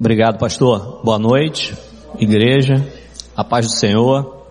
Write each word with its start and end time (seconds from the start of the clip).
Obrigado, 0.00 0.38
pastor. 0.38 1.00
Boa 1.02 1.18
noite, 1.18 1.76
igreja, 2.20 2.86
a 3.36 3.42
paz 3.42 3.66
do 3.66 3.72
Senhor. 3.72 4.46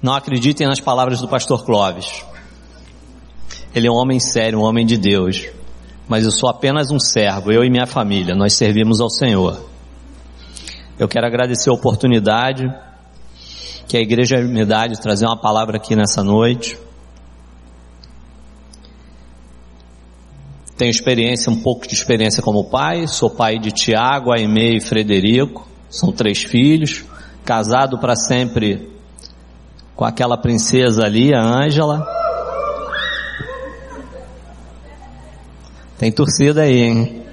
Não 0.00 0.14
acreditem 0.14 0.68
nas 0.68 0.78
palavras 0.78 1.20
do 1.20 1.26
pastor 1.26 1.64
Clóvis. 1.64 2.24
Ele 3.74 3.88
é 3.88 3.90
um 3.90 3.96
homem 3.96 4.20
sério, 4.20 4.60
um 4.60 4.62
homem 4.62 4.86
de 4.86 4.96
Deus. 4.96 5.48
Mas 6.06 6.24
eu 6.24 6.30
sou 6.30 6.48
apenas 6.48 6.92
um 6.92 7.00
servo, 7.00 7.50
eu 7.50 7.64
e 7.64 7.70
minha 7.70 7.86
família, 7.86 8.36
nós 8.36 8.52
servimos 8.52 9.00
ao 9.00 9.10
Senhor. 9.10 9.60
Eu 10.96 11.08
quero 11.08 11.26
agradecer 11.26 11.70
a 11.70 11.74
oportunidade 11.74 12.72
que 13.88 13.96
a 13.96 14.00
igreja 14.00 14.38
me 14.42 14.64
dá 14.64 14.86
de 14.86 15.00
trazer 15.00 15.26
uma 15.26 15.36
palavra 15.36 15.76
aqui 15.76 15.96
nessa 15.96 16.22
noite. 16.22 16.78
Tenho 20.82 20.90
experiência, 20.90 21.48
um 21.48 21.62
pouco 21.62 21.86
de 21.86 21.94
experiência 21.94 22.42
como 22.42 22.64
pai, 22.64 23.06
sou 23.06 23.30
pai 23.30 23.56
de 23.56 23.70
Tiago, 23.70 24.32
Aimee 24.32 24.78
e 24.78 24.80
Frederico, 24.80 25.64
são 25.88 26.10
três 26.10 26.42
filhos, 26.42 27.04
casado 27.44 28.00
para 28.00 28.16
sempre 28.16 28.90
com 29.94 30.04
aquela 30.04 30.36
princesa 30.36 31.04
ali, 31.04 31.32
a 31.32 31.40
Ângela. 31.40 32.04
Tem 35.98 36.10
torcida 36.10 36.62
aí, 36.62 36.82
hein? 36.82 37.26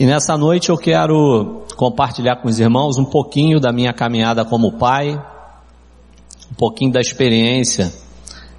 E 0.00 0.06
nessa 0.06 0.34
noite 0.38 0.70
eu 0.70 0.78
quero 0.78 1.66
compartilhar 1.76 2.36
com 2.36 2.48
os 2.48 2.58
irmãos 2.58 2.96
um 2.96 3.04
pouquinho 3.04 3.60
da 3.60 3.70
minha 3.70 3.92
caminhada 3.92 4.46
como 4.46 4.78
pai, 4.78 5.14
um 6.50 6.54
pouquinho 6.54 6.90
da 6.90 7.02
experiência 7.02 8.07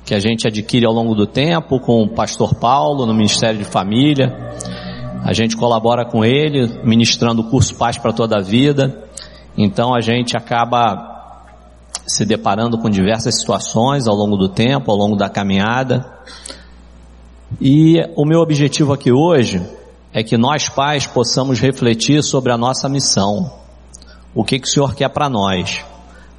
que 0.09 0.16
a 0.16 0.20
gente 0.20 0.48
adquire 0.48 0.88
ao 0.88 0.91
longo 0.91 1.13
do 1.13 1.27
tempo 1.27 1.80
com 1.80 2.02
o 2.02 2.09
pastor 2.09 2.55
Paulo 2.55 3.05
no 3.05 3.13
Ministério 3.13 3.59
de 3.59 3.63
Família. 3.63 4.55
A 5.23 5.34
gente 5.34 5.55
colabora 5.55 6.04
com 6.04 6.26
ele, 6.26 6.82
ministrando 6.84 7.43
o 7.43 7.49
curso 7.51 7.76
Paz 7.76 7.96
para 7.96 8.12
toda 8.12 8.40
a 8.40 8.41
vida. 8.41 9.04
Então 9.55 9.93
a 9.93 10.01
gente 10.01 10.35
acaba 10.35 11.43
se 12.07 12.26
deparando 12.26 12.79
com 12.79 12.90
diversas 12.90 13.40
situações 13.40 14.07
ao 14.07 14.16
longo 14.16 14.35
do 14.35 14.49
tempo, 14.49 14.90
ao 14.90 14.98
longo 14.98 15.16
da 15.16 15.29
caminhada. 15.29 16.12
E 17.62 17.98
o 18.16 18.26
meu 18.26 18.40
objetivo 18.40 18.91
aqui 18.91 19.12
hoje 19.12 19.62
é 20.12 20.23
que 20.23 20.40
nós 20.40 20.68
pais 20.68 21.05
possamos 21.05 21.60
refletir 21.60 22.23
sobre 22.23 22.51
a 22.51 22.57
nossa 22.57 22.90
missão. 22.90 23.54
O 24.34 24.44
que, 24.44 24.57
que 24.57 24.68
o 24.68 24.71
Senhor 24.71 24.96
quer 24.96 25.10
para 25.10 25.29
nós? 25.29 25.85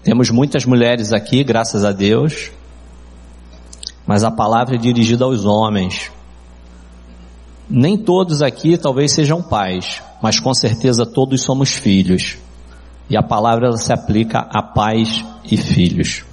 Temos 0.03 0.29
muitas 0.29 0.67
mulheres 0.67 1.13
aqui, 1.13 1.45
graças 1.45 1.85
a 1.85 1.93
Deus, 1.93 2.51
mas 4.11 4.25
a 4.25 4.31
palavra 4.33 4.75
é 4.75 4.77
dirigida 4.77 5.25
aos 5.25 5.45
homens. 5.45 6.11
Nem 7.69 7.97
todos 7.97 8.43
aqui 8.43 8.77
talvez 8.77 9.13
sejam 9.13 9.41
pais, 9.41 10.03
mas 10.21 10.41
com 10.41 10.53
certeza 10.53 11.07
todos 11.07 11.43
somos 11.43 11.75
filhos. 11.75 12.37
E 13.09 13.17
a 13.17 13.23
palavra 13.23 13.71
se 13.77 13.93
aplica 13.93 14.41
a 14.53 14.65
pais 14.65 15.25
e 15.45 15.57
filhos. 15.57 16.25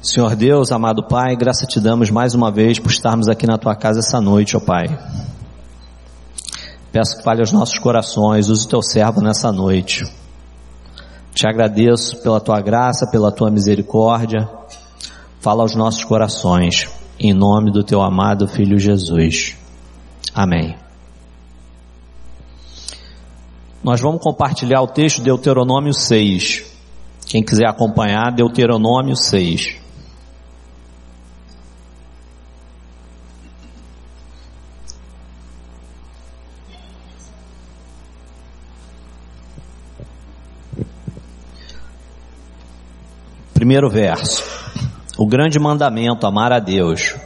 Senhor 0.00 0.34
Deus, 0.34 0.72
amado 0.72 1.06
Pai, 1.06 1.36
graça 1.36 1.66
te 1.66 1.78
damos 1.78 2.08
mais 2.08 2.34
uma 2.34 2.50
vez 2.50 2.78
por 2.78 2.90
estarmos 2.90 3.28
aqui 3.28 3.46
na 3.46 3.58
tua 3.58 3.76
casa 3.76 3.98
essa 3.98 4.22
noite, 4.22 4.56
ó 4.56 4.60
Pai. 4.60 4.86
Peço 6.90 7.18
que 7.18 7.22
fale 7.22 7.40
aos 7.40 7.52
nossos 7.52 7.78
corações, 7.78 8.48
use 8.48 8.64
o 8.64 8.70
teu 8.70 8.80
servo 8.80 9.20
nessa 9.20 9.52
noite. 9.52 10.10
Te 11.34 11.46
agradeço 11.46 12.22
pela 12.22 12.40
tua 12.40 12.62
graça, 12.62 13.06
pela 13.10 13.30
tua 13.30 13.50
misericórdia. 13.50 14.56
Fala 15.40 15.62
aos 15.62 15.76
nossos 15.76 16.02
corações, 16.02 16.88
em 17.18 17.32
nome 17.32 17.70
do 17.70 17.84
teu 17.84 18.02
amado 18.02 18.48
Filho 18.48 18.76
Jesus. 18.76 19.56
Amém. 20.34 20.76
Nós 23.82 24.00
vamos 24.00 24.20
compartilhar 24.20 24.82
o 24.82 24.88
texto 24.88 25.18
de 25.18 25.24
Deuteronômio 25.24 25.94
6. 25.94 26.64
Quem 27.26 27.42
quiser 27.42 27.68
acompanhar, 27.68 28.32
Deuteronômio 28.32 29.14
6. 29.14 29.76
Primeiro 43.54 43.88
verso. 43.88 44.42
O 45.18 45.26
grande 45.26 45.58
mandamento, 45.58 46.28
amar 46.28 46.52
a 46.52 46.60
Deus. 46.60 47.16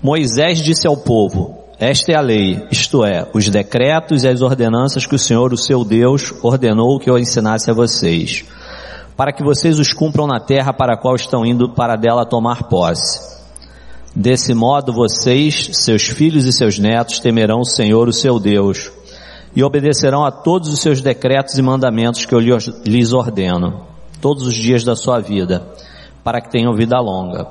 Moisés 0.00 0.62
disse 0.62 0.86
ao 0.86 0.96
povo, 0.96 1.58
esta 1.76 2.12
é 2.12 2.14
a 2.14 2.20
lei, 2.20 2.64
isto 2.70 3.04
é, 3.04 3.28
os 3.34 3.48
decretos 3.48 4.22
e 4.22 4.28
as 4.28 4.42
ordenanças 4.42 5.04
que 5.04 5.16
o 5.16 5.18
Senhor, 5.18 5.52
o 5.52 5.56
seu 5.56 5.84
Deus, 5.84 6.32
ordenou 6.40 7.00
que 7.00 7.10
eu 7.10 7.18
ensinasse 7.18 7.68
a 7.68 7.74
vocês, 7.74 8.44
para 9.16 9.32
que 9.32 9.42
vocês 9.42 9.80
os 9.80 9.92
cumpram 9.92 10.28
na 10.28 10.38
terra 10.38 10.72
para 10.72 10.94
a 10.94 10.96
qual 10.96 11.16
estão 11.16 11.44
indo 11.44 11.68
para 11.74 11.96
dela 11.96 12.24
tomar 12.24 12.68
posse. 12.68 13.38
Desse 14.14 14.54
modo 14.54 14.92
vocês, 14.92 15.70
seus 15.72 16.04
filhos 16.04 16.44
e 16.44 16.52
seus 16.52 16.78
netos 16.78 17.18
temerão 17.18 17.58
o 17.58 17.66
Senhor, 17.66 18.06
o 18.06 18.12
seu 18.12 18.38
Deus, 18.38 18.92
e 19.54 19.64
obedecerão 19.64 20.24
a 20.24 20.30
todos 20.30 20.72
os 20.72 20.80
seus 20.80 21.02
decretos 21.02 21.58
e 21.58 21.62
mandamentos 21.62 22.24
que 22.24 22.34
eu 22.36 22.38
lhes 22.38 23.12
ordeno 23.12 23.84
todos 24.20 24.46
os 24.46 24.54
dias 24.54 24.84
da 24.84 24.96
sua 24.96 25.20
vida, 25.20 25.66
para 26.22 26.40
que 26.40 26.50
tenham 26.50 26.74
vida 26.74 26.98
longa. 27.00 27.46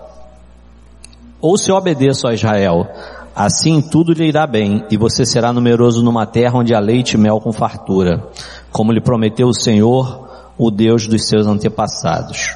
Ou 1.39 1.57
se 1.57 1.71
obedeço 1.71 2.27
a 2.27 2.33
Israel, 2.33 2.87
assim 3.35 3.81
tudo 3.81 4.13
lhe 4.13 4.27
irá 4.27 4.47
bem, 4.47 4.83
e 4.89 4.97
você 4.97 5.25
será 5.25 5.53
numeroso 5.53 6.03
numa 6.03 6.25
terra 6.25 6.59
onde 6.59 6.73
há 6.73 6.79
leite 6.79 7.13
e 7.13 7.17
mel 7.17 7.39
com 7.39 7.51
fartura, 7.51 8.23
como 8.71 8.91
lhe 8.91 9.01
prometeu 9.01 9.47
o 9.47 9.53
Senhor, 9.53 10.27
o 10.57 10.71
Deus 10.71 11.07
dos 11.07 11.27
seus 11.27 11.45
antepassados. 11.45 12.55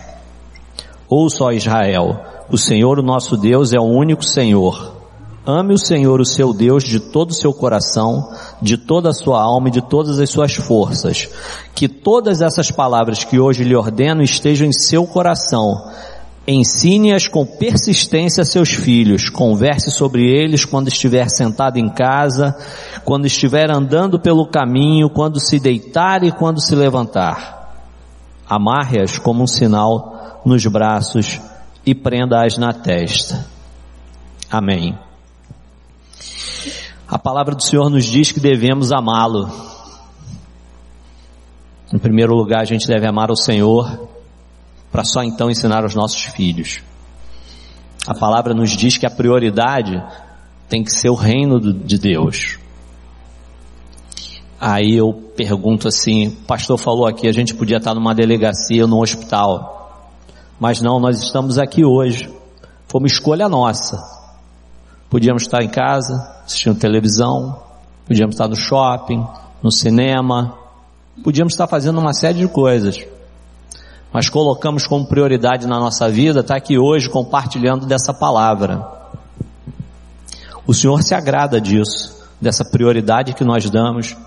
Ouça, 1.08 1.44
ó 1.44 1.52
Israel, 1.52 2.20
o 2.50 2.58
Senhor, 2.58 2.98
o 2.98 3.04
nosso 3.04 3.38
Deus, 3.38 3.74
é 3.74 3.80
o 3.80 3.84
único 3.84 4.24
Senhor. 4.24 5.01
Ame 5.46 5.74
o 5.74 5.78
Senhor, 5.78 6.22
o 6.22 6.26
seu 6.26 6.54
Deus, 6.54 6.84
de 6.84 7.00
todo 7.00 7.32
o 7.32 7.36
seu 7.36 7.52
coração, 7.52 8.32
de 8.62 8.78
toda 8.78 9.10
a 9.10 9.14
sua 9.14 9.42
alma 9.42 9.70
e 9.70 9.72
de 9.72 9.82
todas 9.82 10.20
as 10.20 10.30
suas 10.30 10.54
forças. 10.54 11.28
Que 11.74 11.88
todas 11.88 12.42
essas 12.42 12.70
palavras 12.70 13.24
que 13.24 13.40
hoje 13.40 13.64
lhe 13.64 13.76
ordeno 13.76 14.22
estejam 14.22 14.68
em 14.68 14.72
seu 14.72 15.08
coração. 15.08 15.90
Ensine-as 16.48 17.28
com 17.28 17.44
persistência 17.44 18.44
a 18.44 18.46
seus 18.46 18.70
filhos. 18.70 19.30
Converse 19.30 19.90
sobre 19.90 20.28
eles 20.30 20.64
quando 20.64 20.90
estiver 20.90 21.28
sentado 21.28 21.78
em 21.78 21.90
casa, 21.90 22.56
quando 23.04 23.26
estiver 23.26 23.72
andando 23.72 24.20
pelo 24.20 24.46
caminho, 24.46 25.10
quando 25.10 25.40
se 25.40 25.60
deitar 25.60 26.24
e 26.24 26.32
quando 26.32 26.62
se 26.62 26.76
levantar. 26.76 27.74
Amarre-as 28.48 29.18
como 29.18 29.44
um 29.44 29.48
sinal 29.48 30.42
nos 30.46 30.64
braços 30.68 31.42
e 31.84 31.96
prenda-as 31.96 32.60
na 32.60 32.74
testa. 32.74 33.44
Amém. 34.52 35.11
A 37.12 37.20
palavra 37.20 37.54
do 37.54 37.62
Senhor 37.62 37.90
nos 37.90 38.06
diz 38.06 38.32
que 38.32 38.40
devemos 38.40 38.94
amá-lo. 38.94 39.52
Em 41.94 42.00
primeiro 42.00 42.34
lugar, 42.34 42.62
a 42.62 42.66
gente 42.66 42.88
deve 42.88 43.06
amar 43.06 43.30
o 43.30 43.36
Senhor, 43.36 44.08
para 44.90 45.04
só 45.04 45.22
então 45.22 45.52
ensinar 45.52 45.84
aos 45.84 45.94
nossos 45.94 46.24
filhos. 46.24 46.82
A 48.08 48.14
palavra 48.14 48.54
nos 48.54 48.70
diz 48.70 48.98
que 48.98 49.06
a 49.06 49.10
prioridade 49.10 50.02
tem 50.70 50.86
que 50.86 50.90
ser 50.90 51.10
o 51.10 51.14
reino 51.14 51.60
de 51.60 51.98
Deus. 51.98 52.58
Aí 54.58 54.96
eu 54.96 55.12
pergunto 55.36 55.90
assim, 55.90 56.30
o 56.30 56.46
pastor 56.46 56.78
falou 56.78 57.06
aqui, 57.06 57.28
a 57.28 57.34
gente 57.34 57.54
podia 57.54 57.76
estar 57.76 57.94
numa 57.94 58.16
delegacia 58.16 58.84
ou 58.84 58.88
num 58.88 59.02
hospital. 59.02 60.16
Mas 60.58 60.80
não, 60.80 60.98
nós 60.98 61.22
estamos 61.22 61.58
aqui 61.58 61.84
hoje. 61.84 62.34
Foi 62.88 63.02
uma 63.02 63.08
escolha 63.08 63.50
nossa. 63.50 64.02
Podíamos 65.10 65.42
estar 65.42 65.62
em 65.62 65.68
casa, 65.68 66.41
assistindo 66.52 66.78
televisão, 66.78 67.64
podíamos 68.06 68.36
estar 68.36 68.48
no 68.48 68.56
shopping, 68.56 69.26
no 69.64 69.72
cinema, 69.72 70.58
podíamos 71.24 71.54
estar 71.54 71.68
fazendo 71.68 72.00
uma 72.00 72.14
série 72.14 72.40
de 72.40 72.48
coisas. 72.48 73.06
Mas 74.12 74.30
colocamos 74.30 74.86
como 74.86 75.08
prioridade 75.08 75.66
na 75.66 75.80
nossa 75.80 76.10
vida 76.10 76.42
estar 76.42 76.58
aqui 76.58 76.78
hoje 76.78 77.10
compartilhando 77.10 77.86
dessa 77.86 78.14
palavra. 78.14 78.86
O 80.68 80.74
Senhor 80.74 81.02
se 81.02 81.16
agrada 81.16 81.62
disso, 81.62 82.22
dessa 82.40 82.66
prioridade 82.66 83.34
que 83.34 83.44
nós 83.44 83.70
damos 83.70 84.18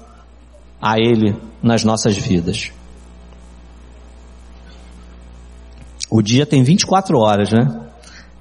a 0.81 0.99
Ele 0.99 1.37
nas 1.63 1.85
nossas 1.85 2.17
vidas. 2.17 2.73
O 6.11 6.23
dia 6.23 6.47
tem 6.47 6.63
24 6.63 7.19
horas, 7.19 7.51
né? 7.51 7.85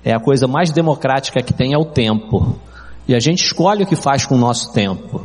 é 0.04 0.14
a 0.14 0.20
coisa 0.20 0.48
mais 0.48 0.72
democrática 0.72 1.42
que 1.42 1.54
tem 1.54 1.74
é 1.74 1.78
o 1.78 1.86
tempo. 1.86 2.60
E 3.08 3.16
a 3.16 3.20
gente 3.20 3.44
escolhe 3.44 3.84
o 3.84 3.88
que 3.88 3.96
faz 3.96 4.26
com 4.26 4.36
o 4.36 4.40
nosso 4.40 4.72
tempo. 4.74 5.22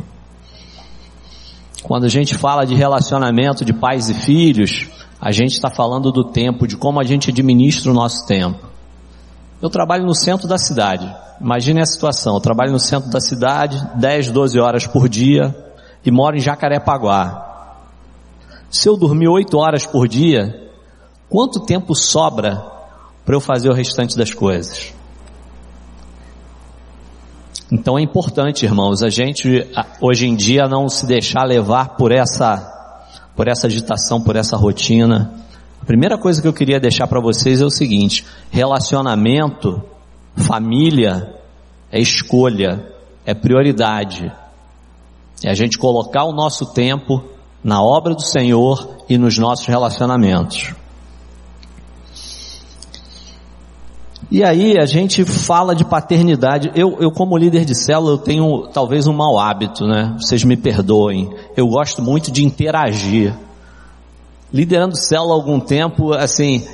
Quando 1.83 2.05
a 2.05 2.09
gente 2.09 2.35
fala 2.35 2.65
de 2.65 2.75
relacionamento 2.75 3.65
de 3.65 3.73
pais 3.73 4.09
e 4.09 4.15
filhos, 4.15 4.89
a 5.21 5.31
gente 5.31 5.53
está 5.53 5.71
falando 5.71 6.11
do 6.11 6.25
tempo, 6.25 6.67
de 6.67 6.77
como 6.77 7.01
a 7.01 7.05
gente 7.05 7.31
administra 7.31 7.91
o 7.91 7.95
nosso 7.95 8.27
tempo. 8.27 8.67
Eu 9.63 9.71
trabalho 9.71 10.05
no 10.05 10.15
centro 10.15 10.49
da 10.49 10.59
cidade, 10.59 11.09
Imagine 11.41 11.81
a 11.81 11.87
situação, 11.87 12.35
eu 12.35 12.41
trabalho 12.41 12.73
no 12.73 12.81
centro 12.81 13.11
da 13.11 13.21
cidade, 13.21 13.81
10, 13.95 14.33
12 14.33 14.59
horas 14.59 14.87
por 14.87 15.09
dia 15.09 15.55
e 16.05 16.11
moro 16.11 16.37
em 16.37 16.41
Jacarepaguá. 16.41 17.77
Se 18.69 18.89
eu 18.89 18.97
dormir 18.97 19.29
8 19.29 19.57
horas 19.57 19.87
por 19.87 20.09
dia, 20.09 20.69
quanto 21.29 21.65
tempo 21.65 21.95
sobra 21.95 22.61
para 23.25 23.37
eu 23.37 23.41
fazer 23.41 23.71
o 23.71 23.75
restante 23.75 24.17
das 24.17 24.35
coisas? 24.35 24.93
Então 27.71 27.99
é 27.99 28.03
importante, 28.03 28.65
irmãos, 28.65 29.03
a 29.03 29.11
gente 29.11 29.67
hoje 30.01 30.27
em 30.27 30.35
dia 30.35 30.67
não 30.67 30.89
se 30.89 31.07
deixar 31.07 31.45
levar 31.45 31.97
por 31.97 32.13
essa 32.13 32.75
por 33.37 33.47
essa 33.47 33.69
agitação, 33.69 34.21
por 34.21 34.35
essa 34.35 34.57
rotina. 34.57 35.33
A 35.81 35.85
primeira 35.85 36.19
coisa 36.19 36.43
que 36.43 36.49
eu 36.49 36.53
queria 36.53 36.81
deixar 36.81 37.07
para 37.07 37.21
vocês 37.21 37.61
é 37.61 37.65
o 37.65 37.71
seguinte: 37.71 38.25
relacionamento 38.51 39.83
Família 40.39 41.35
é 41.91 42.01
escolha, 42.01 42.85
é 43.25 43.35
prioridade. 43.35 44.33
É 45.45 45.51
a 45.51 45.55
gente 45.55 45.79
colocar 45.79 46.25
o 46.25 46.33
nosso 46.33 46.73
tempo 46.73 47.23
na 47.63 47.83
obra 47.83 48.15
do 48.15 48.23
Senhor 48.23 48.97
e 49.09 49.19
nos 49.19 49.37
nossos 49.37 49.67
relacionamentos. 49.67 50.75
E 54.31 54.45
aí 54.45 54.79
a 54.79 54.85
gente 54.85 55.25
fala 55.25 55.75
de 55.75 55.87
paternidade. 55.87 56.71
Eu, 56.75 56.99
eu 57.01 57.11
como 57.11 57.37
líder 57.37 57.65
de 57.65 57.75
célula, 57.75 58.13
eu 58.13 58.19
tenho 58.19 58.69
talvez 58.69 59.07
um 59.07 59.13
mau 59.13 59.39
hábito, 59.39 59.87
né? 59.87 60.15
Vocês 60.21 60.45
me 60.45 60.57
perdoem. 60.57 61.31
Eu 61.57 61.67
gosto 61.67 62.03
muito 62.03 62.31
de 62.31 62.45
interagir. 62.45 63.35
Liderando 64.53 64.97
célula 64.97 65.33
há 65.33 65.37
algum 65.37 65.59
tempo, 65.59 66.13
assim, 66.13 66.67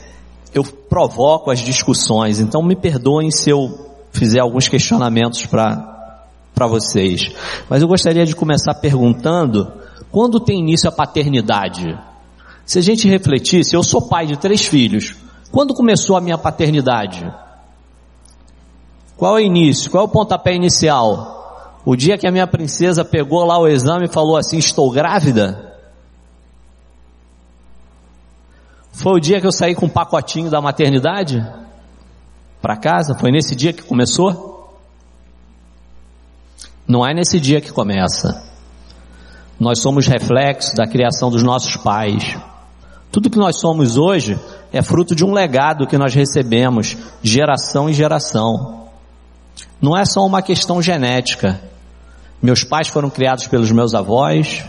eu 0.53 0.65
provoco 0.65 1.51
as 1.51 1.61
discussões, 1.61 2.39
então 2.41 2.63
me 2.63 2.77
perdoem 2.77 3.31
se 3.31 3.51
eu 3.51 3.89
fizer 4.13 4.41
alguns 4.41 4.69
questionamentos 4.69 5.47
para 5.47 6.67
vocês. 6.69 7.33
Mas 7.69 7.83
eu 7.83 7.89
gostaria 7.89 8.25
de 8.25 8.35
começar 8.35 8.75
perguntando, 8.75 9.73
quando 10.11 10.41
tem 10.41 10.61
início 10.61 10.89
a 10.89 10.93
paternidade? 10.93 11.99
Se 12.65 12.79
a 12.79 12.83
gente 12.83 13.09
refletisse, 13.09 13.75
eu 13.75 13.83
sou 13.83 14.09
pai 14.09 14.27
de 14.27 14.39
três 14.39 14.65
filhos, 14.65 15.17
quando 15.51 15.75
começou 15.75 16.17
a 16.17 16.21
minha 16.21 16.39
paternidade? 16.39 17.25
Qual 19.17 19.39
é 19.39 19.43
o 19.43 19.45
início? 19.45 19.91
Qual 19.91 20.05
é 20.05 20.07
o 20.07 20.11
pontapé 20.11 20.55
inicial? 20.55 21.81
O 21.85 21.95
dia 21.95 22.17
que 22.19 22.27
a 22.27 22.33
minha 22.33 22.47
princesa 22.47 23.05
pegou 23.05 23.45
lá 23.45 23.59
o 23.59 23.69
exame 23.69 24.07
e 24.07 24.13
falou 24.13 24.37
assim, 24.37 24.59
estou 24.59 24.91
grávida? 24.91 25.75
Foi 28.93 29.13
o 29.13 29.21
dia 29.21 29.41
que 29.41 29.47
eu 29.47 29.53
saí 29.53 29.75
com 29.75 29.87
um 29.87 29.91
pacotinho 29.91 30.51
da 30.51 30.61
maternidade 30.61 31.45
para 32.63 32.77
casa? 32.77 33.17
Foi 33.19 33.31
nesse 33.31 33.55
dia 33.55 33.73
que 33.73 33.83
começou? 33.83 34.79
Não 36.87 37.07
é 37.07 37.13
nesse 37.13 37.41
dia 37.41 37.61
que 37.61 37.73
começa. 37.73 38.45
Nós 39.59 39.81
somos 39.81 40.07
reflexo 40.07 40.75
da 40.75 40.87
criação 40.87 41.31
dos 41.31 41.43
nossos 41.43 41.77
pais. 41.77 42.37
Tudo 43.11 43.31
que 43.31 43.39
nós 43.39 43.59
somos 43.61 43.97
hoje 43.97 44.39
é 44.73 44.83
fruto 44.83 45.15
de 45.15 45.25
um 45.25 45.33
legado 45.33 45.87
que 45.87 45.99
nós 45.99 46.15
recebemos, 46.15 46.97
geração 47.23 47.89
em 47.89 47.93
geração. 47.93 48.84
Não 49.85 49.95
é 49.95 50.07
só 50.07 50.25
uma 50.25 50.41
questão 50.41 50.81
genética. 50.81 51.61
Meus 52.41 52.65
pais 52.65 52.89
foram 52.89 53.11
criados 53.11 53.47
pelos 53.47 53.71
meus 53.71 53.95
avós, 53.95 54.65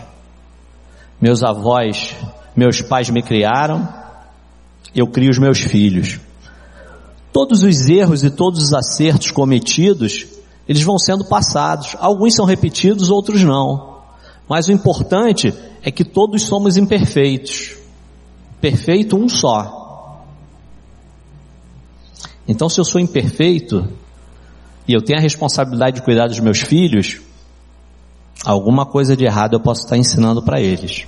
meus 1.18 1.42
avós, 1.42 2.14
meus 2.54 2.82
pais 2.82 3.08
me 3.08 3.22
criaram, 3.22 3.88
eu 4.94 5.06
crio 5.06 5.30
os 5.30 5.38
meus 5.38 5.58
filhos. 5.58 6.20
Todos 7.32 7.62
os 7.62 7.88
erros 7.88 8.24
e 8.24 8.30
todos 8.30 8.62
os 8.62 8.74
acertos 8.74 9.30
cometidos, 9.30 10.26
eles 10.68 10.82
vão 10.82 10.98
sendo 10.98 11.24
passados. 11.24 11.96
Alguns 11.98 12.34
são 12.34 12.44
repetidos, 12.44 13.08
outros 13.08 13.42
não. 13.42 14.00
Mas 14.46 14.68
o 14.68 14.72
importante 14.72 15.54
é 15.82 15.90
que 15.90 16.04
todos 16.04 16.42
somos 16.42 16.76
imperfeitos. 16.76 17.74
Perfeito 18.60 19.16
um 19.16 19.30
só. 19.30 20.22
Então, 22.46 22.68
se 22.68 22.78
eu 22.78 22.84
sou 22.84 23.00
imperfeito 23.00 23.88
e 24.88 24.92
eu 24.92 25.02
tenho 25.02 25.18
a 25.18 25.22
responsabilidade 25.22 25.96
de 25.96 26.02
cuidar 26.02 26.28
dos 26.28 26.38
meus 26.40 26.60
filhos, 26.60 27.20
alguma 28.44 28.86
coisa 28.86 29.16
de 29.16 29.24
errado 29.24 29.54
eu 29.54 29.60
posso 29.60 29.82
estar 29.82 29.96
ensinando 29.96 30.42
para 30.42 30.60
eles. 30.60 31.06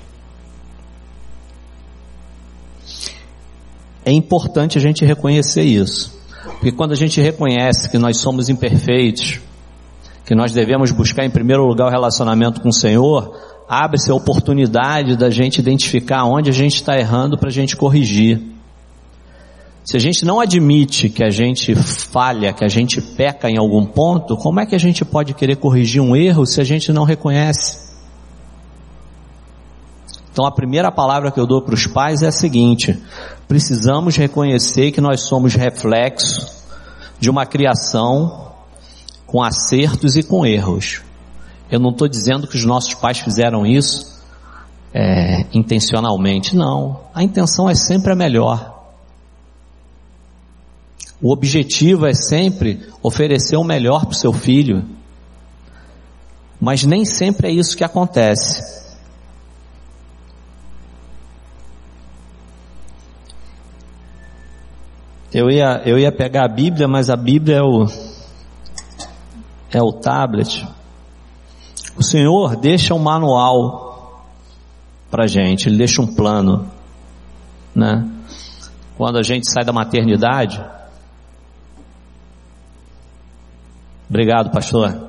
É 4.05 4.11
importante 4.11 4.79
a 4.79 4.81
gente 4.81 5.05
reconhecer 5.05 5.63
isso. 5.63 6.19
Porque 6.53 6.73
quando 6.73 6.93
a 6.93 6.97
gente 6.97 7.21
reconhece 7.21 7.91
que 7.91 7.99
nós 7.99 8.19
somos 8.19 8.49
imperfeitos, 8.49 9.39
que 10.25 10.35
nós 10.35 10.53
devemos 10.53 10.91
buscar 10.91 11.25
em 11.25 11.31
primeiro 11.31 11.65
lugar 11.65 11.87
o 11.87 11.91
relacionamento 11.91 12.61
com 12.61 12.71
o 12.71 12.73
Senhor, 12.73 13.37
abre-se 13.69 14.11
a 14.11 14.15
oportunidade 14.15 15.17
da 15.17 15.31
gente 15.31 15.59
identificar 15.59 16.25
onde 16.25 16.51
a 16.51 16.53
gente 16.53 16.77
está 16.77 16.99
errando 16.99 17.39
para 17.39 17.49
a 17.49 17.53
gente 17.53 17.77
corrigir. 17.77 18.58
Se 19.89 19.97
a 19.97 20.01
gente 20.01 20.23
não 20.23 20.39
admite 20.39 21.09
que 21.09 21.25
a 21.25 21.31
gente 21.31 21.75
falha, 21.75 22.53
que 22.53 22.63
a 22.63 22.69
gente 22.69 23.01
peca 23.01 23.49
em 23.49 23.57
algum 23.57 23.87
ponto, 23.87 24.37
como 24.37 24.61
é 24.61 24.67
que 24.67 24.75
a 24.75 24.79
gente 24.79 25.03
pode 25.03 25.33
querer 25.33 25.57
corrigir 25.57 26.03
um 26.03 26.15
erro 26.15 26.45
se 26.45 26.61
a 26.61 26.65
gente 26.65 26.93
não 26.93 27.05
reconhece? 27.05 27.89
Então 30.31 30.45
a 30.45 30.53
primeira 30.53 30.93
palavra 30.93 31.31
que 31.31 31.41
eu 31.41 31.47
dou 31.47 31.63
para 31.63 31.73
os 31.73 31.87
pais 31.87 32.21
é 32.21 32.27
a 32.27 32.31
seguinte: 32.31 33.03
precisamos 33.49 34.15
reconhecer 34.15 34.93
que 34.93 35.01
nós 35.01 35.23
somos 35.23 35.55
reflexo 35.55 36.47
de 37.19 37.31
uma 37.31 37.47
criação 37.47 38.53
com 39.27 39.43
acertos 39.43 40.17
e 40.17 40.23
com 40.23 40.45
erros. 40.45 41.01
Eu 41.71 41.81
não 41.81 41.93
estou 41.93 42.09
dizendo 42.09 42.47
que 42.47 42.57
os 42.57 42.65
nossos 42.67 42.93
pais 42.93 43.21
fizeram 43.21 43.65
isso 43.65 44.21
é, 44.93 45.47
intencionalmente, 45.55 46.55
não. 46.55 47.01
A 47.15 47.23
intenção 47.23 47.71
é 47.71 47.75
sempre 47.75 48.13
a 48.13 48.15
melhor. 48.15 48.78
O 51.21 51.33
objetivo 51.33 52.07
é 52.07 52.15
sempre 52.15 52.81
oferecer 53.03 53.57
o 53.57 53.65
melhor 53.65 54.03
para 54.03 54.13
o 54.13 54.15
seu 54.15 54.33
filho. 54.33 54.85
Mas 56.61 56.85
nem 56.85 57.05
sempre 57.05 57.49
é 57.49 57.53
isso 57.53 57.77
que 57.77 57.85
acontece. 57.85 58.79
Eu 65.33 65.51
ia, 65.51 65.83
eu 65.85 65.99
ia 65.99 66.11
pegar 66.11 66.45
a 66.45 66.49
Bíblia, 66.49 66.89
mas 66.89 67.11
a 67.11 67.17
Bíblia 67.17 67.59
é 67.59 67.63
o, 67.63 67.87
é 69.71 69.83
o 69.83 69.93
tablet. 69.93 70.67
O 71.97 72.03
Senhor 72.03 72.57
deixa 72.57 72.95
um 72.95 72.99
manual 72.99 74.25
para 75.11 75.27
gente, 75.27 75.69
Ele 75.69 75.77
deixa 75.77 76.01
um 76.01 76.07
plano, 76.07 76.71
né? 77.75 78.09
Quando 78.97 79.19
a 79.19 79.23
gente 79.23 79.51
sai 79.51 79.65
da 79.65 79.73
maternidade. 79.73 80.78
Obrigado, 84.09 84.51
pastor. 84.51 85.09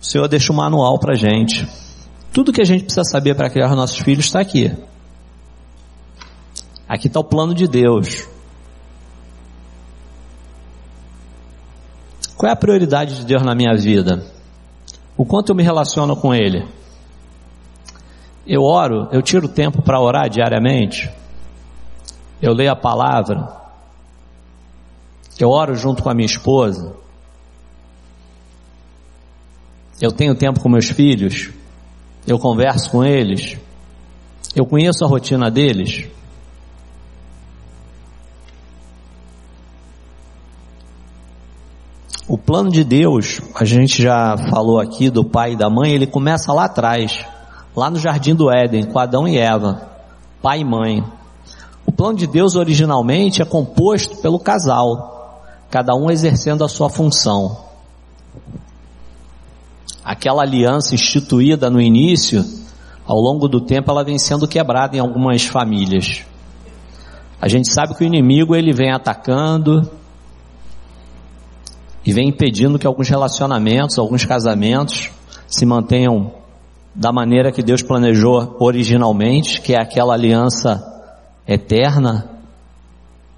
O 0.00 0.04
Senhor 0.04 0.28
deixa 0.28 0.52
um 0.52 0.56
manual 0.56 0.98
para 0.98 1.14
gente. 1.14 1.68
Tudo 2.32 2.52
que 2.52 2.60
a 2.60 2.64
gente 2.64 2.84
precisa 2.84 3.04
saber 3.04 3.34
para 3.34 3.50
criar 3.50 3.74
nossos 3.74 3.98
filhos 3.98 4.26
está 4.26 4.40
aqui. 4.40 4.72
Aqui 6.88 7.08
está 7.08 7.20
o 7.20 7.24
plano 7.24 7.54
de 7.54 7.66
Deus. 7.66 8.28
Qual 12.36 12.48
é 12.48 12.52
a 12.52 12.56
prioridade 12.56 13.16
de 13.16 13.24
Deus 13.24 13.42
na 13.42 13.54
minha 13.54 13.76
vida? 13.76 14.24
O 15.16 15.26
quanto 15.26 15.50
eu 15.50 15.54
me 15.54 15.62
relaciono 15.62 16.16
com 16.16 16.34
Ele? 16.34 16.66
Eu 18.46 18.62
oro, 18.62 19.08
eu 19.12 19.20
tiro 19.20 19.46
tempo 19.46 19.82
para 19.82 20.00
orar 20.00 20.30
diariamente. 20.30 21.10
Eu 22.40 22.54
leio 22.54 22.72
a 22.72 22.76
palavra. 22.76 23.59
Eu 25.40 25.48
oro 25.48 25.74
junto 25.74 26.02
com 26.02 26.10
a 26.10 26.14
minha 26.14 26.26
esposa. 26.26 26.94
Eu 29.98 30.12
tenho 30.12 30.34
tempo 30.34 30.60
com 30.60 30.68
meus 30.68 30.90
filhos. 30.90 31.48
Eu 32.26 32.38
converso 32.38 32.90
com 32.90 33.02
eles. 33.02 33.56
Eu 34.54 34.66
conheço 34.66 35.02
a 35.02 35.08
rotina 35.08 35.50
deles. 35.50 36.06
O 42.28 42.36
plano 42.36 42.70
de 42.70 42.84
Deus, 42.84 43.40
a 43.54 43.64
gente 43.64 44.02
já 44.02 44.36
falou 44.50 44.78
aqui 44.78 45.08
do 45.08 45.24
pai 45.24 45.54
e 45.54 45.56
da 45.56 45.70
mãe, 45.70 45.92
ele 45.92 46.06
começa 46.06 46.52
lá 46.52 46.66
atrás, 46.66 47.24
lá 47.74 47.90
no 47.90 47.98
jardim 47.98 48.34
do 48.34 48.52
Éden, 48.52 48.84
com 48.84 48.98
Adão 48.98 49.26
e 49.26 49.36
Eva, 49.36 49.88
pai 50.40 50.60
e 50.60 50.64
mãe. 50.64 51.02
O 51.84 51.90
plano 51.90 52.16
de 52.16 52.28
Deus 52.28 52.54
originalmente 52.54 53.42
é 53.42 53.44
composto 53.44 54.18
pelo 54.18 54.38
casal, 54.38 55.19
cada 55.70 55.94
um 55.94 56.10
exercendo 56.10 56.64
a 56.64 56.68
sua 56.68 56.90
função. 56.90 57.64
Aquela 60.04 60.42
aliança 60.42 60.94
instituída 60.94 61.70
no 61.70 61.80
início, 61.80 62.44
ao 63.06 63.16
longo 63.16 63.48
do 63.48 63.60
tempo, 63.60 63.90
ela 63.90 64.04
vem 64.04 64.18
sendo 64.18 64.48
quebrada 64.48 64.96
em 64.96 65.00
algumas 65.00 65.44
famílias. 65.44 66.24
A 67.40 67.48
gente 67.48 67.72
sabe 67.72 67.94
que 67.94 68.04
o 68.04 68.06
inimigo 68.06 68.54
ele 68.54 68.72
vem 68.72 68.92
atacando, 68.92 69.88
e 72.04 72.12
vem 72.12 72.28
impedindo 72.28 72.78
que 72.78 72.86
alguns 72.86 73.08
relacionamentos, 73.08 73.98
alguns 73.98 74.24
casamentos 74.24 75.10
se 75.46 75.66
mantenham 75.66 76.32
da 76.94 77.12
maneira 77.12 77.52
que 77.52 77.62
Deus 77.62 77.82
planejou 77.82 78.56
originalmente, 78.58 79.60
que 79.60 79.74
é 79.74 79.80
aquela 79.80 80.14
aliança 80.14 80.82
eterna, 81.46 82.28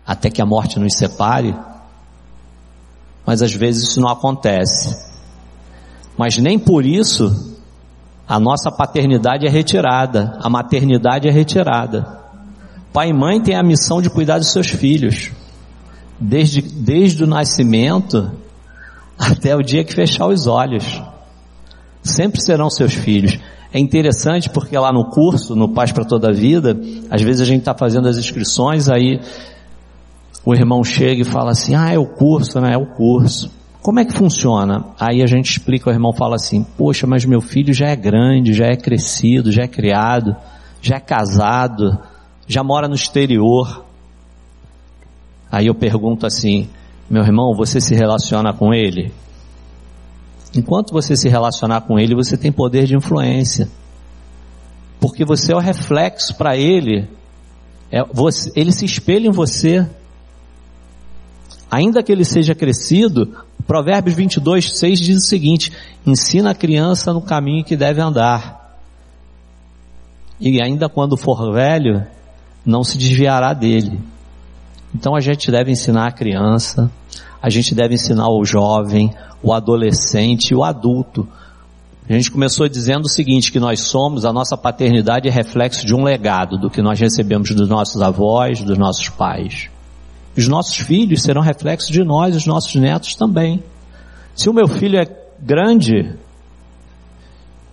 até 0.07 0.31
que 0.31 0.41
a 0.41 0.47
morte 0.47 0.79
nos 0.79 0.95
separe. 0.97 1.55
Mas 3.33 3.41
às 3.41 3.55
vezes 3.55 3.85
isso 3.85 3.99
não 3.99 4.11
acontece. 4.11 4.95
Mas 6.19 6.37
nem 6.37 6.59
por 6.59 6.85
isso 6.85 7.57
a 8.29 8.39
nossa 8.39 8.71
paternidade 8.71 9.47
é 9.47 9.49
retirada, 9.49 10.39
a 10.43 10.51
maternidade 10.51 11.27
é 11.27 11.31
retirada. 11.31 12.21
Pai 12.93 13.09
e 13.09 13.13
mãe 13.15 13.41
têm 13.41 13.57
a 13.57 13.63
missão 13.63 14.03
de 14.03 14.11
cuidar 14.11 14.37
dos 14.37 14.53
seus 14.53 14.67
filhos, 14.67 15.33
desde, 16.21 16.61
desde 16.61 17.25
o 17.25 17.27
nascimento 17.27 18.31
até 19.19 19.57
o 19.57 19.63
dia 19.63 19.83
que 19.83 19.95
fechar 19.95 20.27
os 20.27 20.47
olhos. 20.47 21.03
Sempre 22.03 22.39
serão 22.43 22.69
seus 22.69 22.93
filhos. 22.93 23.39
É 23.73 23.81
interessante 23.81 24.51
porque 24.51 24.77
lá 24.77 24.93
no 24.93 25.07
curso, 25.07 25.57
no 25.57 25.73
Paz 25.73 25.91
para 25.91 26.05
Toda 26.05 26.29
a 26.29 26.35
Vida, 26.35 26.79
às 27.11 27.23
vezes 27.23 27.41
a 27.41 27.47
gente 27.47 27.61
está 27.61 27.75
fazendo 27.75 28.09
as 28.09 28.19
inscrições, 28.19 28.91
aí 28.91 29.19
o 30.45 30.55
irmão 30.55 30.83
chega 30.83 31.23
e 31.23 31.25
fala 31.25 31.53
assim, 31.53 31.75
ah, 31.75 31.93
é 31.93 31.99
o 31.99 32.07
curso, 32.07 32.61
né? 32.61 32.75
É 32.75 32.77
o 32.77 32.87
curso. 32.87 33.51
Como 33.81 33.99
é 33.99 34.05
que 34.05 34.13
funciona? 34.13 34.87
Aí 34.99 35.23
a 35.23 35.27
gente 35.27 35.51
explica, 35.51 35.91
o 35.91 35.93
irmão 35.93 36.13
fala 36.13 36.37
assim, 36.37 36.65
poxa, 36.77 37.07
mas 37.07 37.25
meu 37.25 37.41
filho 37.41 37.73
já 37.73 37.89
é 37.89 37.97
grande, 37.97 38.53
já 38.53 38.67
é 38.67 38.77
crescido, 38.77 39.51
já 39.51 39.63
é 39.63 39.69
criado, 39.69 40.37
já 40.81 40.97
é 40.97 41.01
casado, 41.01 41.99
já 42.47 42.63
mora 42.63 42.89
no 42.89 42.95
exterior. 42.95 43.85
Aí 45.51 45.67
eu 45.67 45.75
pergunto 45.75 46.27
assim, 46.27 46.69
meu 47.11 47.23
irmão, 47.23 47.55
você 47.57 47.81
se 47.81 47.95
relaciona 47.95 48.53
com 48.53 48.73
ele? 48.73 49.13
Enquanto 50.55 50.93
você 50.93 51.17
se 51.17 51.29
relacionar 51.29 51.83
com 51.83 51.99
ele, 51.99 52.15
você 52.15 52.37
tem 52.37 52.53
poder 52.53 52.85
de 52.85 52.97
influência. 52.97 53.69
Porque 55.01 55.25
você 55.25 55.53
é 55.53 55.57
o 55.57 55.59
reflexo 55.59 56.37
para 56.37 56.57
ele. 56.57 57.09
É, 57.91 58.05
você, 58.05 58.53
ele 58.55 58.71
se 58.71 58.85
espelha 58.85 59.27
em 59.27 59.33
você. 59.33 59.87
Ainda 61.73 62.03
que 62.03 62.13
ele 62.13 62.23
seja 62.23 62.55
crescido, 62.55 63.35
Provérbios 63.67 64.15
22, 64.15 64.79
6 64.79 65.01
diz 65.01 65.17
o 65.17 65.27
seguinte: 65.27 65.73
ensina 66.07 66.51
a 66.51 66.55
criança 66.55 67.15
no 67.15 67.23
caminho 67.23 67.65
que 67.65 67.75
deve 67.75 67.99
andar. 67.99 68.77
E 70.39 70.61
ainda 70.63 70.87
quando 70.91 71.17
for 71.17 71.51
velho, 71.51 72.07
não 72.67 72.85
se 72.85 72.99
desviará 72.99 73.55
dele. 73.55 73.99
Então 74.95 75.17
a 75.17 75.21
gente 75.21 75.51
deve 75.51 75.73
ensinar 75.73 76.09
a 76.09 76.13
criança, 76.13 76.91
a 77.41 77.49
gente 77.49 77.75
deve 77.75 77.95
ensinar 77.95 78.29
o 78.29 78.45
jovem, 78.45 79.11
o 79.43 79.51
adolescente 79.51 80.55
o 80.55 80.63
adulto. 80.63 81.27
A 82.07 82.13
gente 82.13 82.31
começou 82.31 82.69
dizendo 82.69 83.07
o 83.07 83.09
seguinte, 83.09 83.51
que 83.51 83.59
nós 83.59 83.81
somos, 83.81 84.27
a 84.27 84.33
nossa 84.33 84.59
paternidade 84.59 85.27
é 85.27 85.31
reflexo 85.31 85.87
de 85.87 85.95
um 85.95 86.03
legado, 86.03 86.59
do 86.59 86.69
que 86.69 86.83
nós 86.83 87.01
recebemos 87.01 87.55
dos 87.55 87.69
nossos 87.69 88.03
avós, 88.03 88.63
dos 88.63 88.77
nossos 88.77 89.09
pais. 89.09 89.72
Os 90.37 90.49
nossos 90.49 90.77
filhos 90.77 91.23
serão 91.23 91.43
reflexo 91.43 91.93
de 91.93 92.03
nós, 92.03 92.35
os 92.35 92.47
nossos 92.47 92.75
netos 92.75 93.15
também. 93.15 93.63
Se 94.35 94.49
o 94.49 94.55
meu 94.55 94.67
filho 94.67 94.99
é 94.99 95.07
grande, 95.39 96.15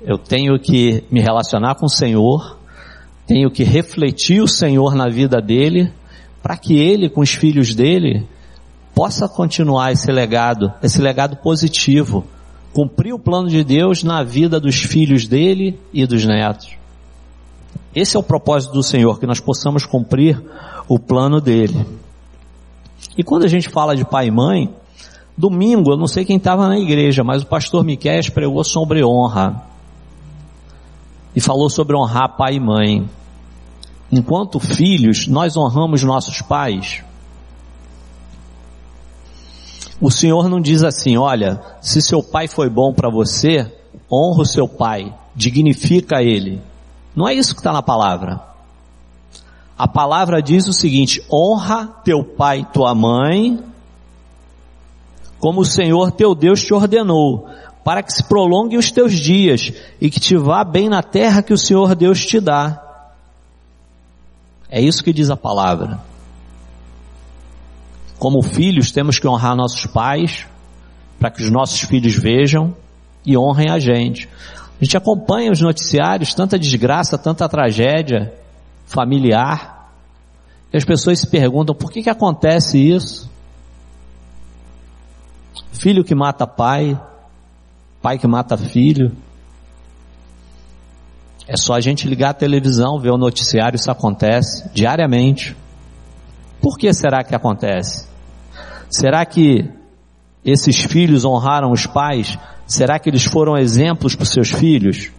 eu 0.02 0.18
tenho 0.18 0.60
que 0.60 1.04
me 1.10 1.22
relacionar 1.22 1.76
com 1.76 1.86
o 1.86 1.90
Senhor, 1.90 2.58
tenho 3.26 3.50
que 3.50 3.64
refletir 3.64 4.42
o 4.42 4.48
Senhor 4.48 4.96
na 4.96 5.08
vida 5.08 5.42
dele, 5.42 5.92
para 6.42 6.58
que 6.58 6.78
ele, 6.78 7.10
com 7.10 7.22
os 7.22 7.32
filhos 7.32 7.76
dele, 7.76 8.28
possa 8.94 9.28
continuar 9.30 9.92
esse 9.92 10.12
legado, 10.12 10.74
esse 10.82 11.02
legado 11.02 11.38
positivo, 11.38 12.26
cumprir 12.74 13.14
o 13.14 13.20
plano 13.20 13.48
de 13.48 13.64
Deus 13.64 14.04
na 14.04 14.24
vida 14.24 14.60
dos 14.60 14.76
filhos 14.76 15.28
dele 15.28 15.80
e 15.94 16.06
dos 16.06 16.26
netos. 16.26 16.78
Esse 17.96 18.18
é 18.18 18.20
o 18.20 18.24
propósito 18.24 18.74
do 18.74 18.84
Senhor, 18.84 19.20
que 19.20 19.26
nós 19.26 19.40
possamos 19.40 19.86
cumprir 19.86 20.42
o 20.88 21.00
plano 21.00 21.42
dele. 21.42 21.86
E 23.18 23.24
quando 23.24 23.44
a 23.44 23.48
gente 23.48 23.70
fala 23.70 23.96
de 23.96 24.06
pai 24.06 24.28
e 24.28 24.32
mãe, 24.32 24.74
domingo, 25.38 25.92
eu 25.92 25.98
não 25.98 26.08
sei 26.08 26.26
quem 26.26 26.38
estava 26.38 26.68
na 26.68 26.78
igreja, 26.78 27.24
mas 27.24 27.44
o 27.44 27.48
pastor 27.48 27.84
Miquel 27.84 28.22
pregou 28.34 28.64
sobre 28.64 29.04
honra. 29.04 29.64
E 31.36 31.42
falou 31.42 31.70
sobre 31.70 31.96
honrar 31.96 32.36
pai 32.38 32.56
e 32.56 32.60
mãe. 32.60 33.10
Enquanto 34.12 34.60
filhos, 34.60 35.28
nós 35.28 35.56
honramos 35.56 36.04
nossos 36.04 36.42
pais 36.42 37.04
o 40.02 40.10
Senhor 40.10 40.48
não 40.48 40.62
diz 40.62 40.82
assim, 40.82 41.18
olha, 41.18 41.62
se 41.82 42.02
seu 42.02 42.24
pai 42.24 42.48
foi 42.48 42.70
bom 42.70 42.94
para 42.94 43.10
você, 43.10 43.70
honra 44.10 44.44
o 44.44 44.46
seu 44.46 44.68
pai, 44.68 45.14
dignifica 45.36 46.24
ele. 46.24 46.62
Não 47.14 47.28
é 47.28 47.34
isso 47.34 47.54
que 47.54 47.60
está 47.60 47.74
na 47.74 47.82
palavra. 47.82 48.42
A 49.80 49.88
palavra 49.88 50.42
diz 50.42 50.68
o 50.68 50.74
seguinte, 50.74 51.24
honra 51.32 51.88
teu 52.04 52.22
pai 52.22 52.60
e 52.60 52.66
tua 52.66 52.94
mãe, 52.94 53.64
como 55.40 55.62
o 55.62 55.66
Senhor 55.66 56.12
teu 56.12 56.36
Deus 56.36 56.62
te 56.62 56.74
ordenou, 56.74 57.48
para 57.82 58.04
que 58.04 58.12
se 58.12 58.28
prolonguem 58.28 58.78
os 58.78 58.92
teus 58.92 59.14
dias 59.14 59.72
e 60.02 60.10
que 60.10 60.20
te 60.20 60.36
vá 60.36 60.66
bem 60.66 60.90
na 60.90 61.02
terra 61.02 61.42
que 61.42 61.54
o 61.54 61.58
Senhor 61.58 61.96
Deus 61.96 62.26
te 62.26 62.42
dá. 62.42 62.78
É 64.70 64.82
isso 64.82 65.02
que 65.02 65.14
diz 65.14 65.30
a 65.30 65.38
palavra. 65.38 66.02
Como 68.18 68.44
filhos, 68.44 68.92
temos 68.92 69.18
que 69.18 69.30
honrar 69.30 69.56
nossos 69.56 69.86
pais, 69.86 70.46
para 71.18 71.32
que 71.32 71.42
os 71.42 71.50
nossos 71.50 71.80
filhos 71.80 72.16
vejam 72.16 72.76
e 73.26 73.38
honrem 73.38 73.72
a 73.72 73.80
gente. 73.80 74.28
A 74.80 74.84
gente 74.84 74.98
acompanha 74.98 75.54
os 75.54 75.62
noticiários, 75.62 76.34
tanta 76.34 76.60
desgraça, 76.60 77.18
tanta 77.18 77.48
tragédia 77.48 78.38
familiar, 78.90 79.92
e 80.74 80.78
as 80.78 80.84
pessoas 80.84 81.20
se 81.20 81.28
perguntam 81.28 81.76
por 81.76 81.92
que 81.92 82.02
que 82.02 82.10
acontece 82.10 82.78
isso? 82.78 83.30
Filho 85.72 86.04
que 86.04 86.16
mata 86.16 86.46
pai, 86.46 87.00
pai 88.02 88.18
que 88.18 88.28
mata 88.28 88.58
filho. 88.58 89.16
É 91.48 91.56
só 91.56 91.74
a 91.74 91.80
gente 91.80 92.08
ligar 92.08 92.32
a 92.32 92.34
televisão, 92.34 93.00
ver 93.00 93.12
o 93.12 93.18
noticiário, 93.18 93.76
isso 93.76 93.90
acontece 93.90 94.70
diariamente. 94.74 95.56
Por 96.62 96.78
que 96.78 96.92
será 96.94 97.24
que 97.24 97.34
acontece? 97.34 98.08
Será 98.90 99.26
que 99.26 99.70
esses 100.44 100.84
filhos 100.84 101.26
honraram 101.26 101.72
os 101.72 101.86
pais? 101.86 102.38
Será 102.68 103.00
que 103.00 103.10
eles 103.10 103.24
foram 103.24 103.58
exemplos 103.58 104.16
para 104.16 104.24
os 104.24 104.30
seus 104.30 104.52
filhos? 104.52 105.12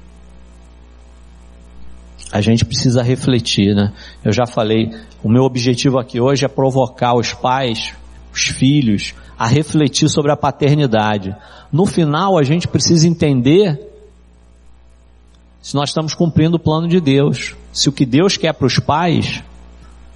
A 2.32 2.40
gente 2.40 2.64
precisa 2.64 3.02
refletir, 3.02 3.74
né? 3.74 3.92
Eu 4.24 4.32
já 4.32 4.46
falei, 4.46 4.90
o 5.22 5.28
meu 5.28 5.42
objetivo 5.42 5.98
aqui 5.98 6.20
hoje 6.20 6.44
é 6.44 6.48
provocar 6.48 7.14
os 7.14 7.32
pais, 7.34 7.92
os 8.32 8.44
filhos, 8.44 9.14
a 9.38 9.46
refletir 9.46 10.08
sobre 10.08 10.30
a 10.30 10.36
paternidade. 10.36 11.34
No 11.72 11.86
final, 11.86 12.38
a 12.38 12.42
gente 12.42 12.68
precisa 12.68 13.08
entender 13.08 13.90
se 15.60 15.74
nós 15.74 15.90
estamos 15.90 16.14
cumprindo 16.14 16.56
o 16.56 16.60
plano 16.60 16.88
de 16.88 17.00
Deus. 17.00 17.54
Se 17.72 17.88
o 17.88 17.92
que 17.92 18.06
Deus 18.06 18.36
quer 18.36 18.52
para 18.52 18.66
os 18.66 18.78
pais, 18.78 19.42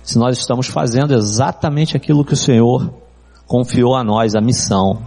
se 0.03 0.19
nós 0.19 0.39
estamos 0.39 0.67
fazendo 0.67 1.15
exatamente 1.15 1.97
aquilo 1.97 2.25
que 2.25 2.33
o 2.33 2.37
Senhor 2.37 2.93
confiou 3.47 3.95
a 3.95 4.03
nós 4.03 4.35
a 4.35 4.41
missão. 4.41 5.07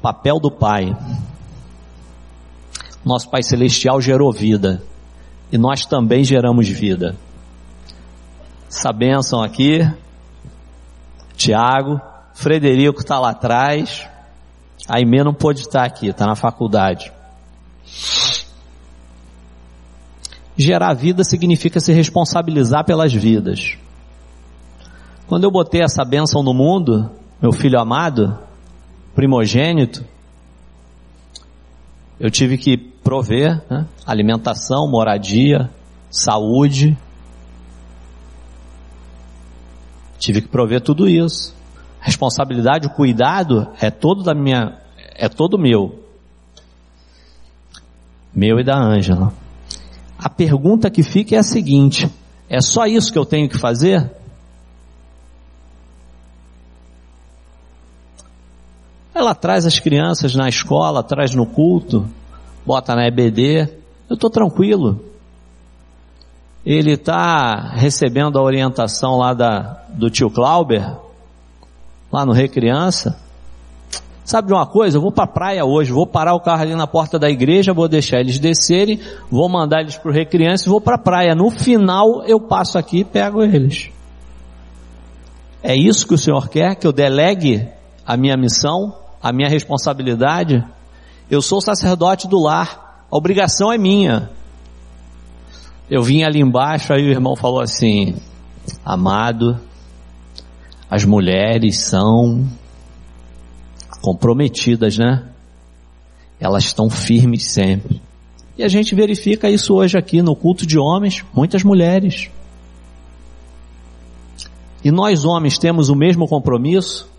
Papel 0.00 0.40
do 0.40 0.50
Pai. 0.50 0.96
Nosso 3.04 3.30
Pai 3.30 3.42
Celestial 3.42 4.00
gerou 4.00 4.32
vida 4.32 4.82
e 5.52 5.58
nós 5.58 5.84
também 5.84 6.22
geramos 6.22 6.68
vida. 6.68 7.16
Essa 8.68 8.92
bênção 8.92 9.42
aqui, 9.42 9.80
Tiago, 11.34 12.00
Frederico 12.34 13.00
está 13.00 13.18
lá 13.18 13.30
atrás, 13.30 14.06
a 14.88 14.98
Aimee 14.98 15.24
não 15.24 15.34
pôde 15.34 15.60
estar 15.60 15.84
aqui, 15.84 16.08
está 16.08 16.26
na 16.26 16.36
faculdade. 16.36 17.12
Gerar 20.56 20.94
vida 20.94 21.24
significa 21.24 21.80
se 21.80 21.92
responsabilizar 21.92 22.84
pelas 22.84 23.12
vidas. 23.12 23.76
Quando 25.26 25.44
eu 25.44 25.50
botei 25.50 25.82
essa 25.82 26.04
bênção 26.04 26.42
no 26.42 26.52
mundo, 26.52 27.10
meu 27.40 27.52
filho 27.52 27.80
amado, 27.80 28.38
primogênito, 29.14 30.04
eu 32.18 32.30
tive 32.30 32.58
que 32.58 32.89
prover 33.02 33.62
né? 33.70 33.86
alimentação, 34.06 34.88
moradia, 34.90 35.70
saúde. 36.10 36.96
Tive 40.18 40.42
que 40.42 40.48
prover 40.48 40.80
tudo 40.80 41.08
isso. 41.08 41.54
Responsabilidade, 42.00 42.86
o 42.86 42.90
cuidado 42.90 43.68
é 43.80 43.90
todo 43.90 44.22
da 44.22 44.34
minha, 44.34 44.78
é 45.14 45.28
todo 45.28 45.58
meu. 45.58 46.04
Meu 48.34 48.58
e 48.58 48.64
da 48.64 48.78
Ângela. 48.78 49.32
A 50.18 50.28
pergunta 50.28 50.90
que 50.90 51.02
fica 51.02 51.34
é 51.34 51.38
a 51.38 51.42
seguinte: 51.42 52.10
é 52.48 52.60
só 52.60 52.86
isso 52.86 53.12
que 53.12 53.18
eu 53.18 53.24
tenho 53.24 53.48
que 53.48 53.58
fazer? 53.58 54.10
Ela 59.14 59.34
traz 59.34 59.66
as 59.66 59.78
crianças 59.78 60.34
na 60.34 60.48
escola, 60.48 61.02
traz 61.02 61.34
no 61.34 61.44
culto, 61.44 62.08
bota 62.64 62.94
na 62.94 63.06
EBD. 63.06 63.68
Eu 64.08 64.14
estou 64.14 64.30
tranquilo. 64.30 65.00
Ele 66.64 66.92
está 66.92 67.72
recebendo 67.74 68.38
a 68.38 68.42
orientação 68.42 69.16
lá 69.16 69.32
da, 69.32 69.82
do 69.88 70.10
tio 70.10 70.30
Clauber, 70.30 70.96
lá 72.12 72.26
no 72.26 72.32
Recriança. 72.32 73.18
Sabe 74.24 74.48
de 74.48 74.54
uma 74.54 74.66
coisa? 74.66 74.98
Eu 74.98 75.02
vou 75.02 75.10
para 75.10 75.24
a 75.24 75.26
praia 75.26 75.64
hoje, 75.64 75.90
vou 75.90 76.06
parar 76.06 76.34
o 76.34 76.40
carro 76.40 76.62
ali 76.62 76.74
na 76.74 76.86
porta 76.86 77.18
da 77.18 77.28
igreja, 77.28 77.72
vou 77.72 77.88
deixar 77.88 78.20
eles 78.20 78.38
descerem, 78.38 79.00
vou 79.30 79.48
mandar 79.48 79.80
eles 79.80 79.96
para 79.96 80.10
o 80.10 80.14
Recriança 80.14 80.68
e 80.68 80.70
vou 80.70 80.80
para 80.80 80.96
a 80.96 80.98
praia. 80.98 81.34
No 81.34 81.50
final 81.50 82.22
eu 82.24 82.38
passo 82.38 82.78
aqui 82.78 83.00
e 83.00 83.04
pego 83.04 83.42
eles. 83.42 83.90
É 85.62 85.74
isso 85.74 86.06
que 86.06 86.14
o 86.14 86.18
Senhor 86.18 86.48
quer? 86.48 86.76
Que 86.76 86.86
eu 86.86 86.92
delegue 86.92 87.66
a 88.06 88.16
minha 88.16 88.36
missão, 88.36 88.94
a 89.22 89.32
minha 89.32 89.48
responsabilidade? 89.48 90.64
Eu 91.30 91.40
sou 91.40 91.60
sacerdote 91.60 92.26
do 92.26 92.42
lar, 92.42 93.06
a 93.10 93.16
obrigação 93.16 93.72
é 93.72 93.78
minha. 93.78 94.30
Eu 95.88 96.02
vim 96.02 96.22
ali 96.22 96.40
embaixo, 96.40 96.92
aí 96.92 97.04
o 97.04 97.10
irmão 97.10 97.36
falou 97.36 97.60
assim, 97.60 98.16
amado, 98.84 99.60
as 100.90 101.04
mulheres 101.04 101.78
são 101.78 102.48
comprometidas, 104.00 104.98
né? 104.98 105.28
Elas 106.38 106.64
estão 106.64 106.88
firmes 106.88 107.50
sempre. 107.50 108.00
E 108.56 108.62
a 108.62 108.68
gente 108.68 108.94
verifica 108.94 109.50
isso 109.50 109.74
hoje 109.74 109.98
aqui 109.98 110.22
no 110.22 110.36
culto 110.36 110.66
de 110.66 110.78
homens, 110.78 111.24
muitas 111.34 111.62
mulheres. 111.62 112.30
E 114.84 114.90
nós 114.90 115.24
homens 115.24 115.58
temos 115.58 115.88
o 115.90 115.94
mesmo 115.94 116.26
compromisso? 116.26 117.09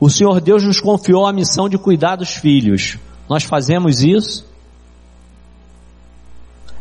O 0.00 0.08
Senhor 0.08 0.40
Deus 0.40 0.62
nos 0.62 0.80
confiou 0.80 1.26
a 1.26 1.32
missão 1.32 1.68
de 1.68 1.76
cuidar 1.76 2.16
dos 2.16 2.30
filhos. 2.30 2.98
Nós 3.28 3.42
fazemos 3.42 4.02
isso? 4.02 4.46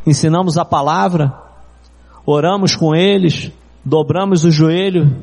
Ensinamos 0.06 0.58
a 0.58 0.64
palavra? 0.64 1.34
Oramos 2.26 2.76
com 2.76 2.96
eles? 2.96 3.52
Dobramos 3.84 4.44
o 4.44 4.52
joelho? 4.52 5.18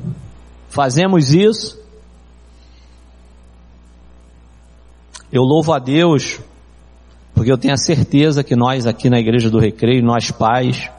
Fazemos 0.69 1.33
isso? 1.33 1.79
Eu 5.31 5.43
louvo 5.43 5.73
a 5.73 5.79
Deus, 5.79 6.39
porque 7.33 7.51
eu 7.51 7.57
tenho 7.57 7.73
a 7.73 7.77
certeza 7.77 8.43
que 8.43 8.55
nós 8.55 8.85
aqui 8.85 9.09
na 9.09 9.19
Igreja 9.19 9.49
do 9.49 9.59
Recreio, 9.59 10.03
nós 10.03 10.31
pais, 10.31 10.89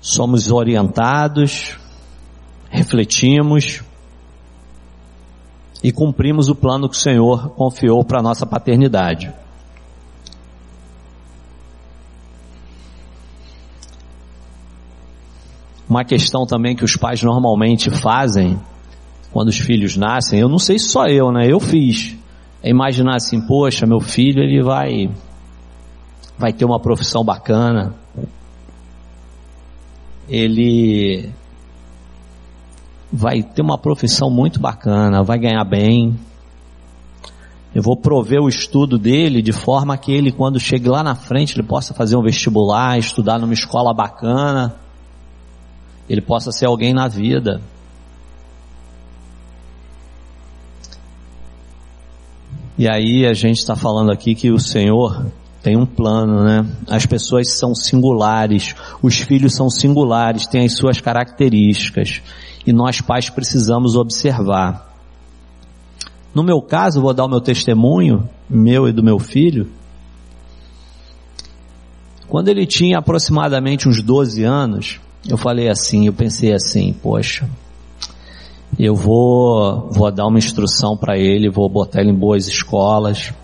somos 0.00 0.50
orientados, 0.50 1.76
refletimos 2.70 3.82
e 5.82 5.90
cumprimos 5.90 6.48
o 6.48 6.54
plano 6.54 6.88
que 6.88 6.96
o 6.96 6.98
Senhor 6.98 7.50
confiou 7.50 8.04
para 8.04 8.20
a 8.20 8.22
nossa 8.22 8.46
paternidade. 8.46 9.32
Uma 15.88 16.04
questão 16.04 16.46
também 16.46 16.74
que 16.74 16.84
os 16.84 16.96
pais 16.96 17.22
normalmente 17.22 17.90
fazem 17.90 18.58
quando 19.32 19.48
os 19.48 19.58
filhos 19.58 19.96
nascem, 19.96 20.40
eu 20.40 20.48
não 20.48 20.58
sei 20.58 20.78
se 20.78 20.86
só 20.86 21.06
eu, 21.06 21.32
né? 21.32 21.50
Eu 21.50 21.58
fiz. 21.58 22.16
É 22.62 22.70
imaginar 22.70 23.16
assim, 23.16 23.40
poxa, 23.40 23.86
meu 23.86 24.00
filho 24.00 24.42
ele 24.42 24.62
vai 24.62 25.10
vai 26.38 26.52
ter 26.52 26.64
uma 26.64 26.80
profissão 26.80 27.24
bacana, 27.24 27.94
ele 30.28 31.30
vai 33.12 33.42
ter 33.42 33.60
uma 33.60 33.76
profissão 33.76 34.30
muito 34.30 34.58
bacana, 34.58 35.22
vai 35.22 35.38
ganhar 35.38 35.64
bem. 35.64 36.18
Eu 37.74 37.82
vou 37.82 37.96
prover 37.96 38.40
o 38.40 38.48
estudo 38.48 38.98
dele 38.98 39.42
de 39.42 39.52
forma 39.52 39.96
que 39.96 40.12
ele, 40.12 40.32
quando 40.32 40.58
chegue 40.58 40.88
lá 40.88 41.02
na 41.02 41.14
frente, 41.14 41.54
ele 41.54 41.66
possa 41.66 41.92
fazer 41.92 42.16
um 42.16 42.22
vestibular, 42.22 42.98
estudar 42.98 43.38
numa 43.38 43.52
escola 43.52 43.94
bacana, 43.94 44.74
ele 46.08 46.20
possa 46.20 46.50
ser 46.52 46.66
alguém 46.66 46.92
na 46.92 47.08
vida. 47.08 47.60
E 52.78 52.88
aí 52.88 53.26
a 53.26 53.34
gente 53.34 53.58
está 53.58 53.76
falando 53.76 54.10
aqui 54.10 54.34
que 54.34 54.50
o 54.50 54.58
Senhor 54.58 55.26
tem 55.62 55.76
um 55.76 55.86
plano, 55.86 56.42
né? 56.42 56.66
As 56.88 57.06
pessoas 57.06 57.52
são 57.52 57.74
singulares, 57.74 58.74
os 59.00 59.18
filhos 59.18 59.54
são 59.54 59.70
singulares, 59.70 60.46
têm 60.46 60.64
as 60.64 60.72
suas 60.72 61.00
características. 61.00 62.20
E 62.66 62.72
nós 62.72 63.00
pais 63.00 63.28
precisamos 63.28 63.96
observar. 63.96 64.92
No 66.34 66.42
meu 66.42 66.62
caso, 66.62 67.02
vou 67.02 67.12
dar 67.12 67.24
o 67.24 67.28
meu 67.28 67.40
testemunho, 67.40 68.28
meu 68.48 68.88
e 68.88 68.92
do 68.92 69.02
meu 69.02 69.18
filho. 69.18 69.68
Quando 72.28 72.48
ele 72.48 72.66
tinha 72.66 72.98
aproximadamente 72.98 73.88
uns 73.88 74.02
12 74.02 74.42
anos, 74.42 75.00
eu 75.28 75.36
falei 75.36 75.68
assim, 75.68 76.06
eu 76.06 76.12
pensei 76.12 76.54
assim, 76.54 76.92
poxa, 76.92 77.48
eu 78.78 78.94
vou, 78.94 79.90
vou 79.90 80.10
dar 80.10 80.26
uma 80.26 80.38
instrução 80.38 80.96
para 80.96 81.18
ele, 81.18 81.50
vou 81.50 81.68
botar 81.68 82.00
ele 82.00 82.10
em 82.10 82.18
boas 82.18 82.48
escolas, 82.48 83.34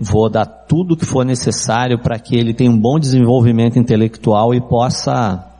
vou 0.00 0.30
dar 0.30 0.46
tudo 0.46 0.94
o 0.94 0.96
que 0.96 1.04
for 1.04 1.24
necessário 1.24 1.98
para 1.98 2.18
que 2.18 2.36
ele 2.36 2.54
tenha 2.54 2.70
um 2.70 2.78
bom 2.78 2.98
desenvolvimento 3.00 3.78
intelectual 3.78 4.54
e 4.54 4.60
possa 4.60 5.51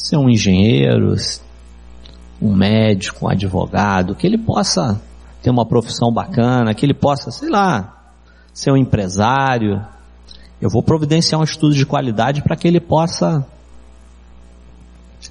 ser 0.00 0.16
um 0.16 0.30
engenheiro, 0.30 1.14
um 2.40 2.54
médico, 2.54 3.26
um 3.26 3.28
advogado, 3.28 4.14
que 4.14 4.26
ele 4.26 4.38
possa 4.38 5.00
ter 5.42 5.50
uma 5.50 5.66
profissão 5.66 6.10
bacana, 6.10 6.74
que 6.74 6.86
ele 6.86 6.94
possa, 6.94 7.30
sei 7.30 7.50
lá, 7.50 8.14
ser 8.52 8.72
um 8.72 8.78
empresário. 8.78 9.84
Eu 10.60 10.70
vou 10.70 10.82
providenciar 10.82 11.38
um 11.38 11.44
estudo 11.44 11.74
de 11.74 11.84
qualidade 11.84 12.42
para 12.42 12.56
que 12.56 12.66
ele 12.66 12.80
possa, 12.80 13.46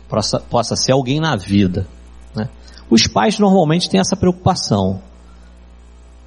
possa, 0.07 0.39
possa 0.39 0.75
ser 0.75 0.91
alguém 0.91 1.19
na 1.19 1.35
vida. 1.35 1.87
Né? 2.35 2.47
Os 2.91 3.07
pais 3.07 3.39
normalmente 3.39 3.89
têm 3.89 3.99
essa 3.99 4.15
preocupação 4.15 5.01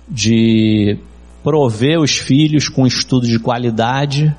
de 0.09 0.99
prover 1.45 2.01
os 2.01 2.17
filhos 2.17 2.69
com 2.69 2.85
estudo 2.87 3.27
de 3.27 3.39
qualidade 3.39 4.35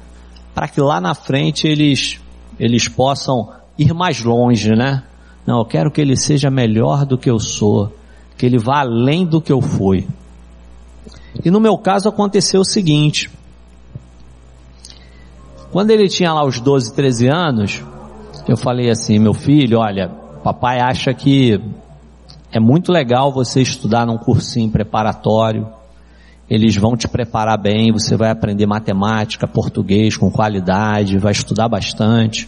para 0.53 0.67
que 0.67 0.81
lá 0.81 0.99
na 0.99 1.15
frente 1.15 1.67
eles, 1.67 2.19
eles 2.59 2.89
possam 2.89 3.62
ir 3.77 3.93
mais 3.93 4.21
longe, 4.21 4.71
né? 4.75 5.03
Não, 5.45 5.59
eu 5.59 5.65
quero 5.65 5.91
que 5.91 5.99
ele 5.99 6.15
seja 6.15 6.49
melhor 6.49 7.05
do 7.05 7.17
que 7.17 7.29
eu 7.29 7.39
sou, 7.39 7.93
que 8.37 8.45
ele 8.45 8.57
vá 8.57 8.79
além 8.79 9.25
do 9.25 9.41
que 9.41 9.51
eu 9.51 9.61
fui. 9.61 10.07
E 11.43 11.49
no 11.49 11.59
meu 11.59 11.77
caso 11.77 12.07
aconteceu 12.07 12.61
o 12.61 12.65
seguinte, 12.65 13.29
quando 15.71 15.89
ele 15.89 16.07
tinha 16.07 16.31
lá 16.31 16.45
os 16.45 16.59
12, 16.59 16.93
13 16.93 17.27
anos, 17.27 17.83
eu 18.47 18.55
falei 18.55 18.89
assim, 18.89 19.17
meu 19.17 19.33
filho, 19.33 19.79
olha, 19.79 20.09
papai 20.43 20.79
acha 20.79 21.13
que 21.13 21.59
é 22.51 22.59
muito 22.59 22.91
legal 22.91 23.31
você 23.31 23.61
estudar 23.61 24.05
num 24.05 24.17
cursinho 24.17 24.69
preparatório. 24.69 25.67
Eles 26.47 26.75
vão 26.75 26.95
te 26.95 27.07
preparar 27.07 27.57
bem, 27.57 27.91
você 27.91 28.15
vai 28.15 28.29
aprender 28.29 28.67
matemática, 28.67 29.47
português 29.47 30.15
com 30.15 30.29
qualidade, 30.29 31.17
vai 31.17 31.31
estudar 31.31 31.67
bastante. 31.67 32.47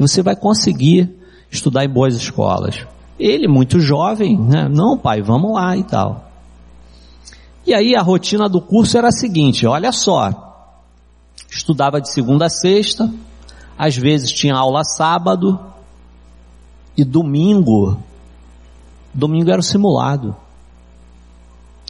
Você 0.00 0.22
vai 0.22 0.34
conseguir 0.34 1.08
estudar 1.50 1.84
em 1.84 1.88
boas 1.88 2.16
escolas. 2.16 2.84
Ele, 3.18 3.46
muito 3.46 3.78
jovem, 3.78 4.36
né? 4.36 4.68
Não, 4.68 4.98
pai, 4.98 5.22
vamos 5.22 5.52
lá 5.52 5.76
e 5.76 5.84
tal. 5.84 6.30
E 7.66 7.72
aí 7.74 7.94
a 7.94 8.02
rotina 8.02 8.48
do 8.48 8.60
curso 8.60 8.96
era 8.98 9.08
a 9.08 9.12
seguinte, 9.12 9.66
olha 9.66 9.92
só. 9.92 10.32
Estudava 11.48 12.00
de 12.00 12.12
segunda 12.12 12.46
a 12.46 12.50
sexta, 12.50 13.12
às 13.78 13.96
vezes 13.96 14.32
tinha 14.32 14.54
aula 14.54 14.82
sábado, 14.84 15.58
e 16.96 17.04
domingo 17.04 17.98
Domingo 19.12 19.50
era 19.50 19.60
o 19.60 19.62
simulado. 19.62 20.36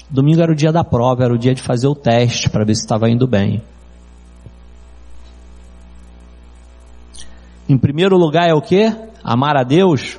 Domingo 0.08 0.40
era 0.40 0.50
o 0.50 0.54
dia 0.54 0.72
da 0.72 0.82
prova, 0.82 1.24
era 1.24 1.34
o 1.34 1.38
dia 1.38 1.54
de 1.54 1.62
fazer 1.62 1.86
o 1.86 1.94
teste 1.94 2.48
para 2.48 2.64
ver 2.64 2.74
se 2.74 2.82
estava 2.82 3.08
indo 3.08 3.26
bem. 3.26 3.62
Em 7.70 7.78
primeiro 7.78 8.16
lugar 8.16 8.48
é 8.48 8.52
o 8.52 8.60
que? 8.60 8.92
Amar 9.22 9.56
a 9.56 9.62
Deus. 9.62 10.18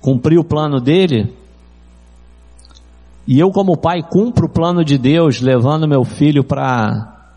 Cumprir 0.00 0.38
o 0.38 0.44
plano 0.44 0.80
dele. 0.80 1.36
E 3.26 3.40
eu 3.40 3.50
como 3.50 3.76
pai 3.76 4.04
cumpro 4.08 4.46
o 4.46 4.48
plano 4.48 4.84
de 4.84 4.96
Deus, 4.96 5.40
levando 5.40 5.88
meu 5.88 6.04
filho 6.04 6.44
para 6.44 7.32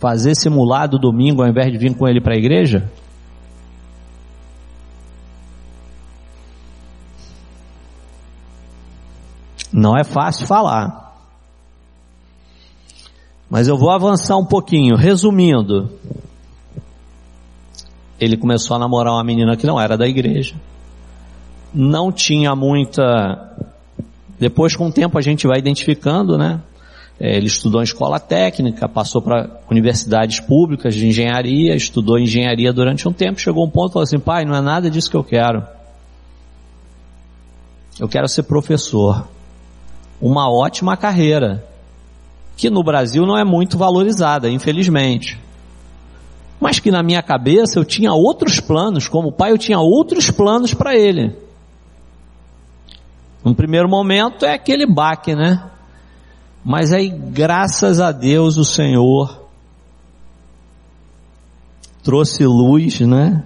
fazer 0.00 0.34
simulado 0.34 0.98
domingo 0.98 1.42
ao 1.42 1.48
invés 1.48 1.70
de 1.70 1.78
vir 1.78 1.96
com 1.96 2.08
ele 2.08 2.20
para 2.20 2.34
a 2.34 2.38
igreja? 2.38 2.90
Não 9.72 9.96
é 9.96 10.02
fácil 10.02 10.44
falar. 10.44 11.00
Mas 13.50 13.66
eu 13.66 13.76
vou 13.76 13.90
avançar 13.90 14.36
um 14.36 14.44
pouquinho. 14.44 14.94
Resumindo, 14.94 15.90
ele 18.20 18.36
começou 18.36 18.76
a 18.76 18.78
namorar 18.78 19.14
uma 19.14 19.24
menina 19.24 19.56
que 19.56 19.66
não 19.66 19.80
era 19.80 19.96
da 19.96 20.06
igreja. 20.06 20.54
não 21.72 22.12
tinha 22.12 22.54
muita. 22.54 23.56
Depois, 24.38 24.76
com 24.76 24.88
o 24.88 24.92
tempo, 24.92 25.18
a 25.18 25.22
gente 25.22 25.46
vai 25.46 25.58
identificando, 25.58 26.36
né? 26.36 26.60
É, 27.18 27.36
ele 27.36 27.46
estudou 27.46 27.80
em 27.80 27.84
escola 27.84 28.18
técnica, 28.18 28.88
passou 28.88 29.20
para 29.20 29.60
universidades 29.70 30.40
públicas 30.40 30.94
de 30.94 31.06
engenharia, 31.06 31.74
estudou 31.74 32.18
engenharia 32.18 32.72
durante 32.72 33.06
um 33.06 33.12
tempo, 33.12 33.38
chegou 33.38 33.66
um 33.66 33.70
ponto 33.70 33.90
e 33.90 33.92
falou 33.92 34.04
assim, 34.04 34.18
pai, 34.18 34.44
não 34.46 34.54
é 34.54 34.60
nada 34.62 34.90
disso 34.90 35.10
que 35.10 35.16
eu 35.16 35.24
quero. 35.24 35.62
Eu 37.98 38.08
quero 38.08 38.26
ser 38.26 38.44
professor. 38.44 39.28
Uma 40.20 40.50
ótima 40.50 40.96
carreira, 40.96 41.62
que 42.56 42.70
no 42.70 42.82
Brasil 42.82 43.26
não 43.26 43.36
é 43.36 43.44
muito 43.44 43.76
valorizada, 43.76 44.48
infelizmente. 44.48 45.38
Mas 46.60 46.78
que 46.78 46.90
na 46.90 47.02
minha 47.02 47.22
cabeça 47.22 47.78
eu 47.78 47.84
tinha 47.84 48.12
outros 48.12 48.60
planos, 48.60 49.08
como 49.08 49.32
pai 49.32 49.52
eu 49.52 49.58
tinha 49.58 49.78
outros 49.80 50.30
planos 50.30 50.74
para 50.74 50.94
ele. 50.94 51.34
No 53.42 53.54
primeiro 53.54 53.88
momento 53.88 54.44
é 54.44 54.52
aquele 54.52 54.86
baque, 54.86 55.34
né? 55.34 55.70
Mas 56.62 56.92
aí, 56.92 57.08
graças 57.08 58.00
a 58.00 58.12
Deus, 58.12 58.58
o 58.58 58.64
Senhor 58.64 59.40
trouxe 62.02 62.44
luz, 62.44 63.00
né? 63.00 63.42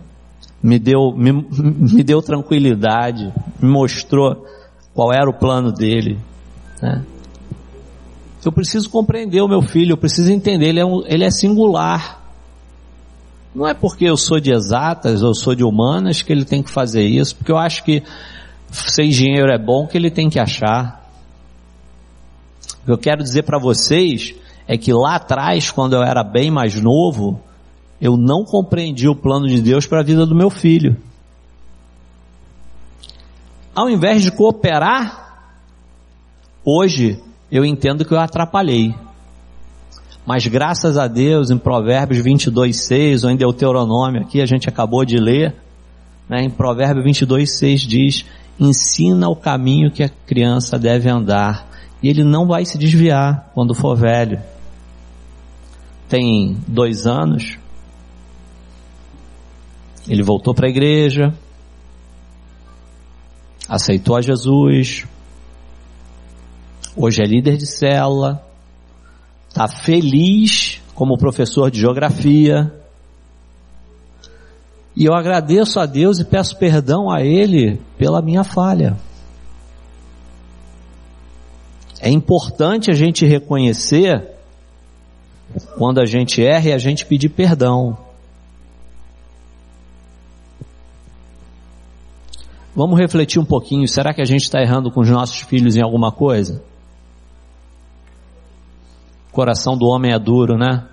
Me 0.61 0.79
deu, 0.79 1.12
me, 1.16 1.33
me 1.33 2.03
deu 2.03 2.20
tranquilidade, 2.20 3.33
me 3.61 3.70
mostrou 3.70 4.46
qual 4.92 5.12
era 5.12 5.29
o 5.29 5.38
plano 5.38 5.70
dele, 5.70 6.18
né? 6.83 7.05
Eu 8.44 8.53
preciso 8.53 8.90
compreender 8.90 9.40
o 9.40 9.48
meu 9.48 9.62
filho, 9.62 9.92
eu 9.92 9.96
preciso 9.96 10.31
entender, 10.31 10.68
ele 10.68 10.81
é, 10.81 10.85
um, 10.85 11.03
ele 11.07 11.24
é 11.24 11.31
singular. 11.31 12.20
Não 13.55 13.69
é 13.69 13.73
porque 13.73 14.05
eu 14.05 14.17
sou 14.17 14.40
de 14.40 14.53
exatas 14.53 15.23
ou 15.23 15.35
sou 15.35 15.55
de 15.55 15.62
humanas 15.62 16.23
que 16.23 16.33
ele 16.33 16.45
tem 16.45 16.62
que 16.62 16.71
fazer 16.71 17.05
isso, 17.05 17.37
porque 17.37 17.53
eu 17.53 17.59
acho 17.59 17.85
que 17.85 18.03
ser 18.71 19.05
engenheiro 19.05 19.53
é 19.53 19.59
bom 19.59 19.87
que 19.87 19.97
ele 19.97 20.11
tem 20.11 20.29
que 20.29 20.40
achar. 20.40 21.09
O 22.83 22.87
que 22.87 22.90
eu 22.90 22.99
quero 22.99 23.23
dizer 23.23 23.45
para 23.45 23.59
vocês 23.59 24.35
é 24.67 24.77
que 24.77 24.93
lá 24.93 25.17
atrás, 25.17 25.71
quando 25.71 25.95
eu 25.95 26.03
era 26.03 26.25
bem 26.25 26.51
mais 26.51 26.75
novo, 26.81 27.40
eu 28.01 28.17
não 28.17 28.45
compreendi 28.45 29.09
o 29.09 29.14
plano 29.14 29.47
de 29.47 29.62
Deus 29.62 29.87
para 29.87 30.01
a 30.01 30.05
vida 30.05 30.27
do 30.27 30.35
meu 30.35 30.51
filho. 30.51 30.97
Ao 33.75 33.88
invés 33.88 34.23
de 34.23 34.33
cooperar, 34.33 35.49
hoje 36.64 37.23
eu 37.51 37.64
entendo 37.64 38.05
que 38.05 38.12
eu 38.12 38.19
atrapalhei. 38.19 38.95
Mas 40.27 40.47
graças 40.47 40.97
a 40.97 41.07
Deus, 41.07 41.51
em 41.51 41.59
Provérbios 41.59 42.23
22, 42.25 42.87
6, 42.87 43.25
ou 43.25 43.31
em 43.31 43.37
Deuteronômio 43.37 44.23
aqui, 44.23 44.41
a 44.41 44.47
gente 44.47 44.69
acabou 44.69 45.05
de 45.05 45.19
ler, 45.19 45.55
né, 46.29 46.43
em 46.43 46.51
Provérbios 46.51 47.05
22, 47.05 47.59
6 47.59 47.81
diz, 47.83 48.25
ensina 48.59 49.29
o 49.29 49.37
caminho 49.37 49.91
que 49.91 50.03
a 50.03 50.09
criança 50.09 50.79
deve 50.79 51.11
andar, 51.11 51.69
e 52.03 52.09
ele 52.09 52.25
não 52.25 52.47
vai 52.47 52.65
se 52.65 52.79
desviar 52.79 53.51
quando 53.55 53.75
for 53.75 53.97
velho. 53.97 54.41
Tem 56.09 56.57
dois 56.67 57.07
anos, 57.07 57.59
ele 60.09 60.23
voltou 60.23 60.55
para 60.55 60.67
a 60.67 60.71
igreja, 60.71 61.35
aceitou 63.69 64.17
a 64.17 64.23
Jesus, 64.23 65.07
hoje 66.97 67.23
é 67.23 67.27
líder 67.27 67.57
de 67.59 67.67
célula, 67.67 68.44
está 69.55 69.69
feliz 69.69 70.83
como 70.97 71.17
professor 71.17 71.71
de 71.71 71.79
geografia. 71.79 72.75
E 74.97 75.05
eu 75.05 75.14
agradeço 75.14 75.79
a 75.79 75.87
Deus 75.87 76.19
e 76.19 76.25
peço 76.25 76.59
perdão 76.59 77.09
a 77.09 77.23
Ele 77.23 77.81
pela 77.97 78.21
minha 78.21 78.43
falha. 78.43 78.97
É 82.01 82.11
importante 82.11 82.90
a 82.90 82.95
gente 82.95 83.25
reconhecer 83.25 84.29
quando 85.79 86.01
a 86.01 86.05
gente 86.05 86.45
erra 86.45 86.71
e 86.71 86.73
a 86.73 86.79
gente 86.79 87.07
pedir 87.07 87.29
perdão. 87.29 87.97
Vamos 92.75 92.99
refletir 92.99 93.38
um 93.38 93.45
pouquinho. 93.45 93.87
Será 93.87 94.12
que 94.12 94.21
a 94.21 94.25
gente 94.25 94.43
está 94.43 94.61
errando 94.61 94.90
com 94.90 95.01
os 95.01 95.09
nossos 95.09 95.38
filhos 95.43 95.77
em 95.77 95.83
alguma 95.83 96.11
coisa? 96.11 96.61
Coração 99.35 99.77
do 99.77 99.87
homem 99.87 100.12
é 100.12 100.18
duro, 100.18 100.57
né? 100.57 100.87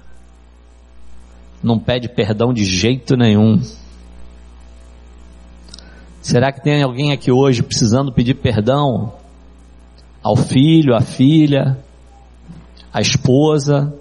Não 1.63 1.79
pede 1.79 2.09
perdão 2.09 2.51
de 2.51 2.65
jeito 2.65 3.15
nenhum. 3.15 3.61
Será 6.21 6.51
que 6.51 6.61
tem 6.61 6.83
alguém 6.83 7.13
aqui 7.13 7.31
hoje 7.31 7.63
precisando 7.63 8.11
pedir 8.11 8.33
perdão 8.33 9.13
ao 10.23 10.35
filho, 10.35 10.95
à 10.95 11.01
filha, 11.01 11.77
à 12.93 13.01
esposa. 13.01 13.93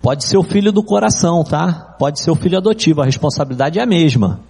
Pode 0.00 0.24
ser 0.24 0.38
o 0.38 0.42
filho 0.42 0.70
do 0.70 0.82
coração, 0.82 1.42
tá? 1.42 1.96
Pode 1.98 2.22
ser 2.22 2.30
o 2.30 2.36
filho 2.36 2.58
adotivo, 2.58 3.02
a 3.02 3.04
responsabilidade 3.04 3.78
é 3.78 3.82
a 3.82 3.86
mesma. 3.86 4.40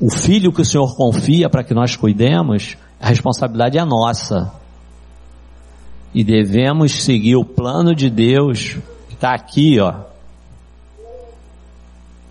O 0.00 0.10
filho 0.10 0.52
que 0.52 0.62
o 0.62 0.64
Senhor 0.64 0.96
confia 0.96 1.48
para 1.48 1.64
que 1.64 1.74
nós 1.74 1.96
cuidemos, 1.96 2.76
a 3.00 3.08
responsabilidade 3.08 3.78
é 3.78 3.84
nossa. 3.84 4.52
E 6.12 6.22
devemos 6.22 6.92
seguir 6.92 7.36
o 7.36 7.44
plano 7.44 7.94
de 7.94 8.10
Deus, 8.10 8.76
que 9.08 9.14
está 9.14 9.32
aqui, 9.32 9.80
ó, 9.80 10.04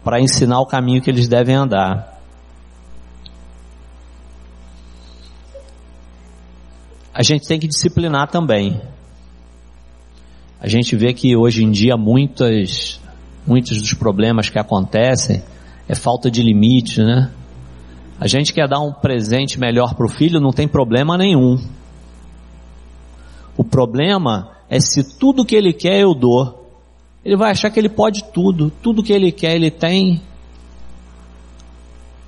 para 0.03 0.21
ensinar 0.21 0.59
o 0.59 0.65
caminho 0.65 1.01
que 1.01 1.09
eles 1.09 1.27
devem 1.27 1.55
andar. 1.55 2.19
a 7.19 7.21
gente 7.21 7.45
tem 7.45 7.59
que 7.59 7.67
disciplinar 7.67 8.29
também. 8.29 8.79
A 10.57 10.69
gente 10.69 10.95
vê 10.95 11.13
que 11.13 11.35
hoje 11.35 11.65
em 11.65 11.69
dia 11.69 11.97
muitas, 11.97 12.97
muitos 13.45 13.81
dos 13.81 13.93
problemas 13.93 14.49
que 14.49 14.57
acontecem 14.57 15.43
é 15.85 15.95
falta 15.95 16.31
de 16.31 16.41
limite, 16.41 17.01
né? 17.01 17.29
A 18.19 18.27
gente 18.27 18.53
quer 18.53 18.67
dar 18.67 18.79
um 18.79 18.91
presente 18.91 19.59
melhor 19.59 19.95
para 19.95 20.05
o 20.05 20.09
filho, 20.09 20.39
não 20.39 20.51
tem 20.51 20.67
problema 20.67 21.17
nenhum. 21.17 21.57
O 23.57 23.63
problema 23.63 24.51
é 24.69 24.79
se 24.79 25.17
tudo 25.17 25.45
que 25.45 25.55
ele 25.55 25.73
quer 25.73 25.99
eu 26.01 26.13
dou. 26.13 26.67
Ele 27.23 27.37
vai 27.37 27.51
achar 27.51 27.69
que 27.69 27.79
ele 27.79 27.89
pode 27.89 28.23
tudo, 28.33 28.71
tudo 28.81 29.03
que 29.03 29.13
ele 29.13 29.31
quer 29.31 29.55
ele 29.55 29.69
tem, 29.69 30.21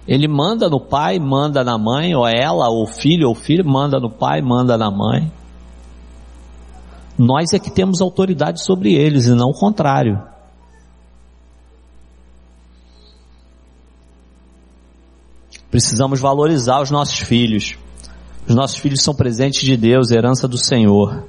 ele 0.07 0.27
manda 0.27 0.69
no 0.69 0.79
pai, 0.79 1.19
manda 1.19 1.63
na 1.63 1.77
mãe, 1.77 2.15
ou 2.15 2.27
ela, 2.27 2.69
ou 2.69 2.83
o 2.83 2.87
filho, 2.87 3.27
ou 3.27 3.33
o 3.33 3.35
filho, 3.35 3.63
manda 3.65 3.99
no 3.99 4.09
pai, 4.09 4.41
manda 4.41 4.77
na 4.77 4.89
mãe. 4.89 5.31
Nós 7.17 7.53
é 7.53 7.59
que 7.59 7.71
temos 7.71 8.01
autoridade 8.01 8.63
sobre 8.63 8.93
eles 8.93 9.27
e 9.27 9.35
não 9.35 9.49
o 9.49 9.53
contrário. 9.53 10.21
Precisamos 15.71 16.19
valorizar 16.19 16.81
os 16.81 16.91
nossos 16.91 17.17
filhos. 17.19 17.77
Os 18.47 18.53
nossos 18.53 18.77
filhos 18.77 19.01
são 19.01 19.15
presentes 19.15 19.61
de 19.61 19.77
Deus, 19.77 20.11
herança 20.11 20.47
do 20.47 20.57
Senhor. 20.57 21.23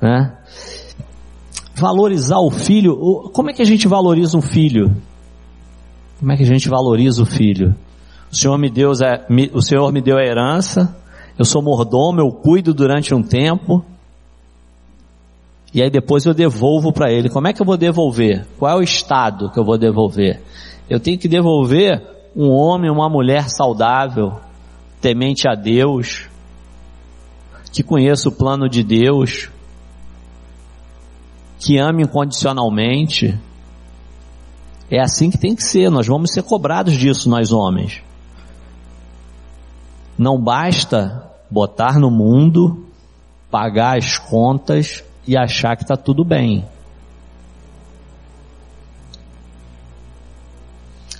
Né? 0.00 0.32
Valorizar 1.74 2.38
o 2.38 2.50
filho, 2.50 2.96
como 3.34 3.50
é 3.50 3.52
que 3.52 3.60
a 3.60 3.66
gente 3.66 3.88
valoriza 3.88 4.38
um 4.38 4.42
filho? 4.42 4.96
Como 6.20 6.30
é 6.30 6.36
que 6.36 6.44
a 6.44 6.46
gente 6.46 6.68
valoriza 6.68 7.22
o 7.22 7.26
filho? 7.26 7.74
O 8.30 8.36
Senhor 8.36 8.56
me 8.56 8.70
deu, 8.70 8.92
o 9.52 9.62
Senhor 9.62 9.92
me 9.92 10.00
deu 10.00 10.16
a 10.16 10.22
herança, 10.22 10.96
eu 11.36 11.44
sou 11.44 11.60
mordomo, 11.60 12.20
eu 12.20 12.30
cuido 12.30 12.72
durante 12.72 13.12
um 13.12 13.22
tempo, 13.22 13.84
e 15.74 15.82
aí 15.82 15.90
depois 15.90 16.24
eu 16.26 16.34
devolvo 16.34 16.92
para 16.92 17.10
ele. 17.10 17.30
Como 17.30 17.48
é 17.48 17.52
que 17.52 17.60
eu 17.60 17.66
vou 17.66 17.76
devolver? 17.76 18.46
Qual 18.58 18.70
é 18.70 18.78
o 18.78 18.82
estado 18.82 19.50
que 19.50 19.58
eu 19.58 19.64
vou 19.64 19.78
devolver? 19.78 20.40
Eu 20.88 21.00
tenho 21.00 21.18
que 21.18 21.26
devolver 21.26 22.02
um 22.34 22.50
homem, 22.50 22.90
uma 22.90 23.08
mulher 23.08 23.48
saudável, 23.48 24.40
temente 25.00 25.48
a 25.48 25.54
Deus, 25.54 26.28
que 27.72 27.82
conheça 27.82 28.28
o 28.28 28.32
plano 28.32 28.68
de 28.68 28.82
Deus, 28.82 29.50
que 31.58 31.78
ame 31.78 32.02
incondicionalmente. 32.02 33.38
É 34.90 35.00
assim 35.00 35.30
que 35.30 35.38
tem 35.38 35.54
que 35.54 35.64
ser, 35.64 35.90
nós 35.90 36.06
vamos 36.06 36.32
ser 36.32 36.42
cobrados 36.42 36.94
disso, 36.94 37.28
nós 37.28 37.52
homens. 37.52 38.02
Não 40.18 40.38
basta 40.38 41.30
botar 41.50 41.98
no 41.98 42.10
mundo, 42.10 42.86
pagar 43.50 43.98
as 43.98 44.18
contas 44.18 45.04
e 45.26 45.36
achar 45.36 45.76
que 45.76 45.82
está 45.82 45.96
tudo 45.96 46.24
bem. 46.24 46.64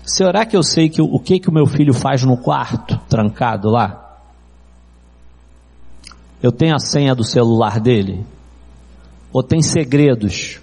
Será 0.05 0.45
que 0.45 0.57
eu 0.57 0.63
sei 0.63 0.89
que, 0.89 1.01
o 1.01 1.19
que, 1.19 1.39
que 1.39 1.49
o 1.49 1.53
meu 1.53 1.67
filho 1.67 1.95
faz 1.95 2.25
no 2.25 2.37
quarto, 2.37 2.99
trancado 3.09 3.71
lá? 3.71 4.19
Eu 6.43 6.51
tenho 6.51 6.75
a 6.75 6.81
senha 6.81 7.15
do 7.15 7.23
celular 7.23 7.79
dele? 7.79 8.27
Ou 9.33 9.43
tem 9.43 9.63
segredos? 9.63 10.61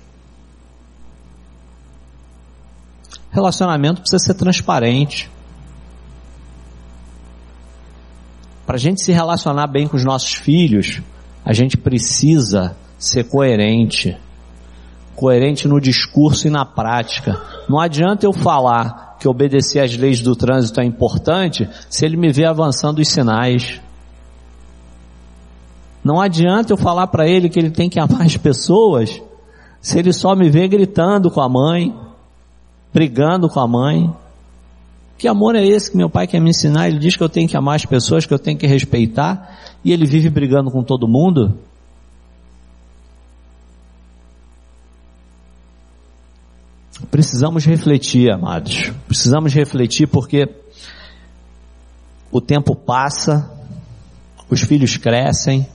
Relacionamento 3.31 4.01
precisa 4.01 4.19
ser 4.19 4.33
transparente. 4.33 5.31
Para 8.65 8.75
a 8.75 8.79
gente 8.79 9.01
se 9.01 9.11
relacionar 9.13 9.67
bem 9.67 9.87
com 9.87 9.95
os 9.95 10.03
nossos 10.03 10.33
filhos, 10.33 11.01
a 11.45 11.53
gente 11.53 11.77
precisa 11.77 12.75
ser 12.97 13.23
coerente. 13.23 14.17
Coerente 15.15 15.67
no 15.67 15.79
discurso 15.79 16.45
e 16.47 16.51
na 16.51 16.65
prática. 16.65 17.41
Não 17.69 17.79
adianta 17.79 18.25
eu 18.25 18.33
falar 18.33 19.08
que 19.19 19.27
obedecer 19.27 19.79
às 19.79 19.95
leis 19.95 20.21
do 20.21 20.35
trânsito 20.35 20.79
é 20.79 20.85
importante 20.85 21.69
se 21.89 22.05
ele 22.05 22.15
me 22.15 22.31
vê 22.31 22.45
avançando 22.45 22.99
os 22.99 23.09
sinais. 23.09 23.81
Não 26.03 26.21
adianta 26.21 26.71
eu 26.71 26.77
falar 26.77 27.07
para 27.07 27.27
ele 27.27 27.49
que 27.49 27.59
ele 27.59 27.69
tem 27.69 27.89
que 27.89 27.99
amar 27.99 28.21
as 28.21 28.37
pessoas 28.37 29.21
se 29.81 29.99
ele 29.99 30.13
só 30.13 30.35
me 30.35 30.49
vê 30.49 30.67
gritando 30.67 31.29
com 31.29 31.41
a 31.41 31.49
mãe, 31.49 31.95
brigando 32.93 33.49
com 33.49 33.59
a 33.59 33.67
mãe. 33.67 34.13
Que 35.17 35.27
amor 35.27 35.55
é 35.55 35.65
esse 35.65 35.91
que 35.91 35.97
meu 35.97 36.09
pai 36.09 36.25
quer 36.25 36.39
me 36.39 36.49
ensinar? 36.49 36.87
Ele 36.87 36.99
diz 36.99 37.17
que 37.17 37.23
eu 37.23 37.29
tenho 37.29 37.47
que 37.47 37.57
amar 37.57 37.75
as 37.75 37.85
pessoas, 37.85 38.25
que 38.25 38.33
eu 38.33 38.39
tenho 38.39 38.57
que 38.57 38.65
respeitar, 38.65 39.57
e 39.83 39.91
ele 39.91 40.05
vive 40.05 40.29
brigando 40.29 40.71
com 40.71 40.81
todo 40.81 41.07
mundo? 41.07 41.57
Precisamos 47.09 47.65
refletir, 47.65 48.31
amados. 48.31 48.91
Precisamos 49.07 49.53
refletir 49.53 50.07
porque 50.07 50.47
o 52.31 52.39
tempo 52.41 52.75
passa, 52.75 53.51
os 54.49 54.61
filhos 54.61 54.97
crescem, 54.97 55.67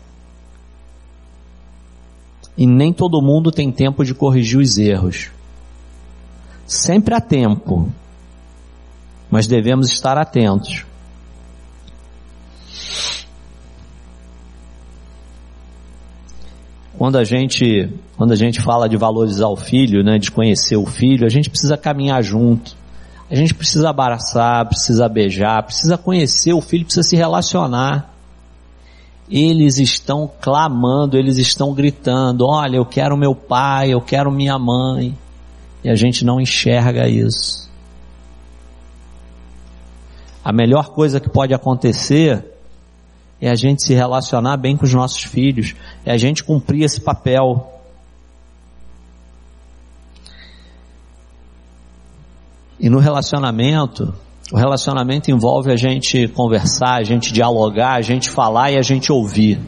e 2.57 2.67
nem 2.67 2.93
todo 2.93 3.21
mundo 3.21 3.51
tem 3.51 3.73
tempo 3.73 4.05
de 4.05 4.15
corrigir 4.15 4.61
os 4.61 4.79
erros. 4.79 5.31
Sempre 6.67 7.15
há 7.15 7.21
tempo, 7.21 7.93
mas 9.31 9.47
devemos 9.47 9.91
estar 9.91 10.17
atentos. 10.17 10.87
Quando 16.97 17.17
a 17.19 17.25
gente, 17.25 17.91
quando 18.17 18.33
a 18.33 18.37
gente 18.37 18.61
fala 18.61 18.89
de 18.89 18.97
valorizar 18.97 19.49
o 19.49 19.57
filho, 19.57 20.05
né, 20.05 20.19
de 20.19 20.31
conhecer 20.31 20.77
o 20.77 20.87
filho, 20.87 21.27
a 21.27 21.29
gente 21.29 21.51
precisa 21.51 21.77
caminhar 21.77 22.23
junto. 22.23 22.77
A 23.31 23.35
gente 23.35 23.55
precisa 23.55 23.91
abraçar, 23.91 24.67
precisa 24.67 25.09
beijar, 25.09 25.63
precisa 25.65 25.99
conhecer 25.99 26.53
o 26.53 26.61
filho, 26.61 26.85
precisa 26.85 27.09
se 27.09 27.17
relacionar. 27.17 28.13
Eles 29.29 29.79
estão 29.79 30.31
clamando, 30.41 31.17
eles 31.17 31.39
estão 31.39 31.75
gritando: 31.75 32.47
Olha, 32.47 32.77
eu 32.77 32.85
quero 32.85 33.17
meu 33.17 33.35
pai, 33.35 33.91
eu 33.91 34.01
quero 34.01 34.31
minha 34.31 34.59
mãe. 34.59 35.17
E 35.83 35.91
a 35.91 35.95
gente 35.95 36.25
não 36.25 36.41
enxerga 36.41 37.09
isso. 37.09 37.69
A 40.45 40.53
melhor 40.53 40.91
coisa 40.91 41.19
que 41.19 41.29
pode 41.29 41.55
acontecer 41.55 42.54
é 43.45 43.51
a 43.51 43.55
gente 43.55 43.83
se 43.83 43.93
relacionar 43.93 44.57
bem 44.57 44.77
com 44.77 44.85
os 44.85 44.95
nossos 44.95 45.23
filhos, 45.23 45.75
é 46.05 46.13
a 46.13 46.17
gente 46.17 46.43
cumprir 46.43 46.83
esse 46.85 47.01
papel. 47.01 47.71
E 52.79 52.89
no 52.89 52.99
relacionamento, 52.99 54.15
o 54.53 54.57
relacionamento 54.57 55.31
envolve 55.31 55.71
a 55.71 55.77
gente 55.77 56.29
conversar, 56.29 57.01
a 57.01 57.03
gente 57.03 57.33
dialogar, 57.33 57.95
a 57.95 58.03
gente 58.03 58.31
falar 58.31 58.71
e 58.71 58.79
a 58.79 58.83
gente 58.83 59.13
ouvir. 59.13 59.61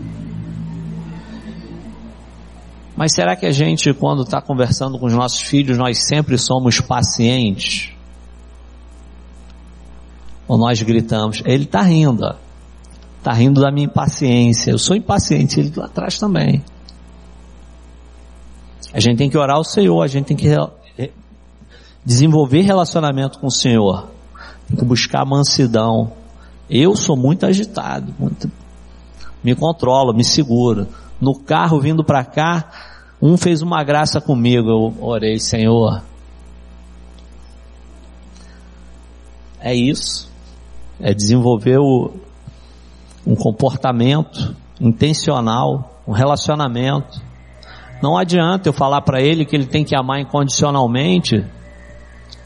Mas 2.97 3.13
será 3.15 3.37
que 3.37 3.45
a 3.45 3.53
gente, 3.53 3.93
quando 3.93 4.23
está 4.23 4.41
conversando 4.41 4.99
com 4.99 5.07
os 5.07 5.13
nossos 5.13 5.41
filhos, 5.41 5.77
nós 5.77 6.07
sempre 6.07 6.39
somos 6.39 6.81
pacientes? 6.81 7.95
ou 10.49 10.57
nós 10.57 10.81
gritamos, 10.83 11.43
ele 11.45 11.65
está 11.65 11.83
rindo, 11.83 12.35
está 13.27 13.33
rindo 13.33 13.61
da 13.61 13.73
minha 13.73 13.87
impaciência, 13.87 14.71
eu 14.71 14.79
sou 14.79 14.97
impaciente, 14.97 15.59
ele 15.59 15.73
lá 15.75 15.87
atrás 15.87 16.17
também. 16.17 16.63
A 18.93 19.01
gente 19.01 19.19
tem 19.19 19.29
que 19.29 19.37
orar 19.37 19.57
ao 19.57 19.65
Senhor, 19.65 20.01
a 20.01 20.07
gente 20.07 20.27
tem 20.27 20.37
que 20.37 20.49
desenvolver 22.05 22.61
relacionamento 22.61 23.41
com 23.41 23.49
o 23.49 23.51
Senhor, 23.51 24.09
tem 24.69 24.77
que 24.77 24.85
buscar 24.85 25.27
mansidão. 25.27 26.13
Eu 26.71 26.95
sou 26.95 27.17
muito 27.17 27.45
agitado, 27.45 28.15
muito, 28.17 28.49
me 29.43 29.57
controlo, 29.57 30.15
me 30.15 30.25
seguro. 30.25 30.87
No 31.21 31.35
carro 31.35 31.81
vindo 31.81 32.05
para 32.05 32.25
cá, 32.25 32.71
um 33.21 33.37
fez 33.37 33.61
uma 33.61 33.83
graça 33.83 34.21
comigo, 34.21 34.69
eu 34.69 35.05
orei, 35.05 35.41
Senhor. 35.41 36.01
É 39.61 39.75
isso 39.75 40.27
é 41.01 41.13
desenvolver 41.13 41.79
o, 41.79 42.13
um 43.27 43.35
comportamento 43.35 44.55
intencional, 44.81 46.01
um 46.07 46.13
relacionamento. 46.13 47.21
Não 48.03 48.17
adianta 48.17 48.69
eu 48.69 48.73
falar 48.73 49.01
para 49.01 49.21
ele 49.21 49.45
que 49.45 49.57
ele 49.57 49.67
tem 49.67 49.85
que 49.85 49.97
amar 49.97 50.21
incondicionalmente 50.21 51.45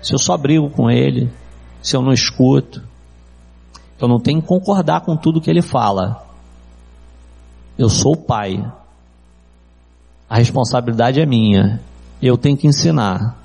se 0.01 0.15
eu 0.15 0.19
só 0.19 0.37
brigo 0.37 0.71
com 0.71 0.91
ele, 0.91 1.31
se 1.83 1.95
eu 1.95 2.01
não 2.01 2.13
escuto. 2.13 2.83
Eu 4.01 4.09
não 4.09 4.19
tenho 4.19 4.41
que 4.41 4.49
concordar 4.49 5.03
com 5.03 5.15
tudo 5.15 5.41
que 5.41 5.51
ele 5.51 5.61
fala. 5.61 6.25
Eu 7.77 7.91
sou 7.91 8.15
o 8.15 8.17
pai. 8.17 8.65
A 10.29 10.39
responsabilidade 10.39 11.21
é 11.21 11.27
minha. 11.27 11.81
Eu 12.23 12.39
tenho 12.39 12.57
que 12.57 12.67
ensinar. 12.67 13.37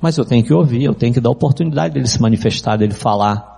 Mas 0.00 0.18
eu 0.18 0.24
tenho 0.24 0.44
que 0.44 0.52
ouvir, 0.52 0.84
eu 0.84 0.94
tenho 0.94 1.12
que 1.12 1.20
dar 1.20 1.30
oportunidade 1.30 1.94
dele 1.94 2.06
se 2.06 2.20
manifestar, 2.20 2.76
dele 2.76 2.94
falar 2.94 3.53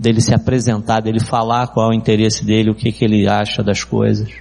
dele 0.00 0.22
se 0.22 0.34
apresentar, 0.34 1.00
dele 1.00 1.20
falar 1.20 1.66
qual 1.66 1.88
é 1.88 1.90
o 1.90 1.94
interesse 1.94 2.42
dele, 2.42 2.70
o 2.70 2.74
que, 2.74 2.90
que 2.90 3.04
ele 3.04 3.28
acha 3.28 3.62
das 3.62 3.84
coisas. 3.84 4.32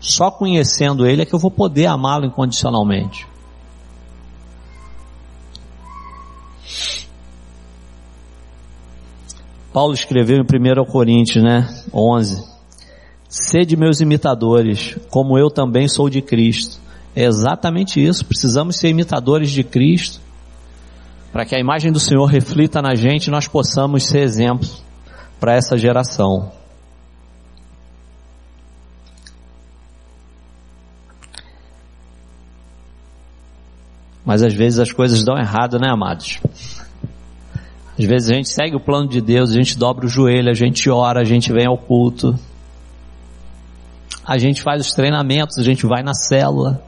Só 0.00 0.30
conhecendo 0.30 1.06
ele 1.06 1.20
é 1.20 1.26
que 1.26 1.34
eu 1.34 1.38
vou 1.38 1.50
poder 1.50 1.84
amá-lo 1.84 2.24
incondicionalmente. 2.24 3.28
Paulo 9.74 9.92
escreveu 9.92 10.38
em 10.38 10.40
1 10.40 10.84
Coríntios, 10.86 11.44
né, 11.44 11.68
11, 11.92 12.42
Sede 13.28 13.76
meus 13.76 14.00
imitadores, 14.00 14.96
como 15.10 15.38
eu 15.38 15.50
também 15.50 15.86
sou 15.86 16.08
de 16.08 16.22
Cristo. 16.22 16.80
É 17.14 17.24
exatamente 17.24 18.02
isso, 18.02 18.24
precisamos 18.24 18.76
ser 18.76 18.88
imitadores 18.88 19.50
de 19.50 19.62
Cristo 19.62 20.18
para 21.32 21.44
que 21.44 21.54
a 21.54 21.60
imagem 21.60 21.92
do 21.92 22.00
Senhor 22.00 22.24
reflita 22.26 22.82
na 22.82 22.94
gente 22.94 23.26
e 23.26 23.30
nós 23.30 23.46
possamos 23.46 24.04
ser 24.04 24.20
exemplos 24.20 24.82
para 25.38 25.54
essa 25.54 25.78
geração. 25.78 26.52
Mas 34.24 34.42
às 34.42 34.54
vezes 34.54 34.78
as 34.78 34.92
coisas 34.92 35.24
dão 35.24 35.36
errado, 35.36 35.78
né, 35.78 35.88
amados? 35.90 36.40
Às 37.98 38.04
vezes 38.04 38.30
a 38.30 38.34
gente 38.34 38.48
segue 38.48 38.76
o 38.76 38.80
plano 38.80 39.08
de 39.08 39.20
Deus, 39.20 39.50
a 39.50 39.54
gente 39.54 39.76
dobra 39.76 40.06
o 40.06 40.08
joelho, 40.08 40.50
a 40.50 40.54
gente 40.54 40.88
ora, 40.90 41.20
a 41.20 41.24
gente 41.24 41.52
vem 41.52 41.66
ao 41.66 41.76
culto. 41.76 42.38
A 44.24 44.38
gente 44.38 44.62
faz 44.62 44.86
os 44.86 44.92
treinamentos, 44.92 45.58
a 45.58 45.62
gente 45.62 45.86
vai 45.86 46.02
na 46.02 46.14
célula. 46.14 46.82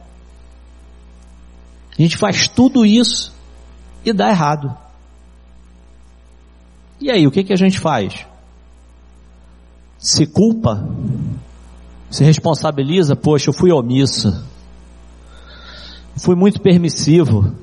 A 1.99 2.01
gente 2.01 2.17
faz 2.17 2.49
tudo 2.49 2.87
isso 2.87 3.32
e 4.05 4.13
dá 4.13 4.29
errado. 4.31 4.77
E 7.01 7.11
aí, 7.11 7.27
o 7.27 7.31
que, 7.31 7.43
que 7.45 7.53
a 7.53 7.57
gente 7.57 7.81
faz? 7.81 8.27
Se 9.99 10.27
culpa? 10.27 10.89
Se 12.11 12.25
responsabiliza? 12.25 13.17
Poxa, 13.17 13.51
eu 13.51 13.55
fui 13.55 13.73
omisso. 13.73 14.45
Fui 16.17 16.35
muito 16.35 16.61
permissivo. 16.61 17.55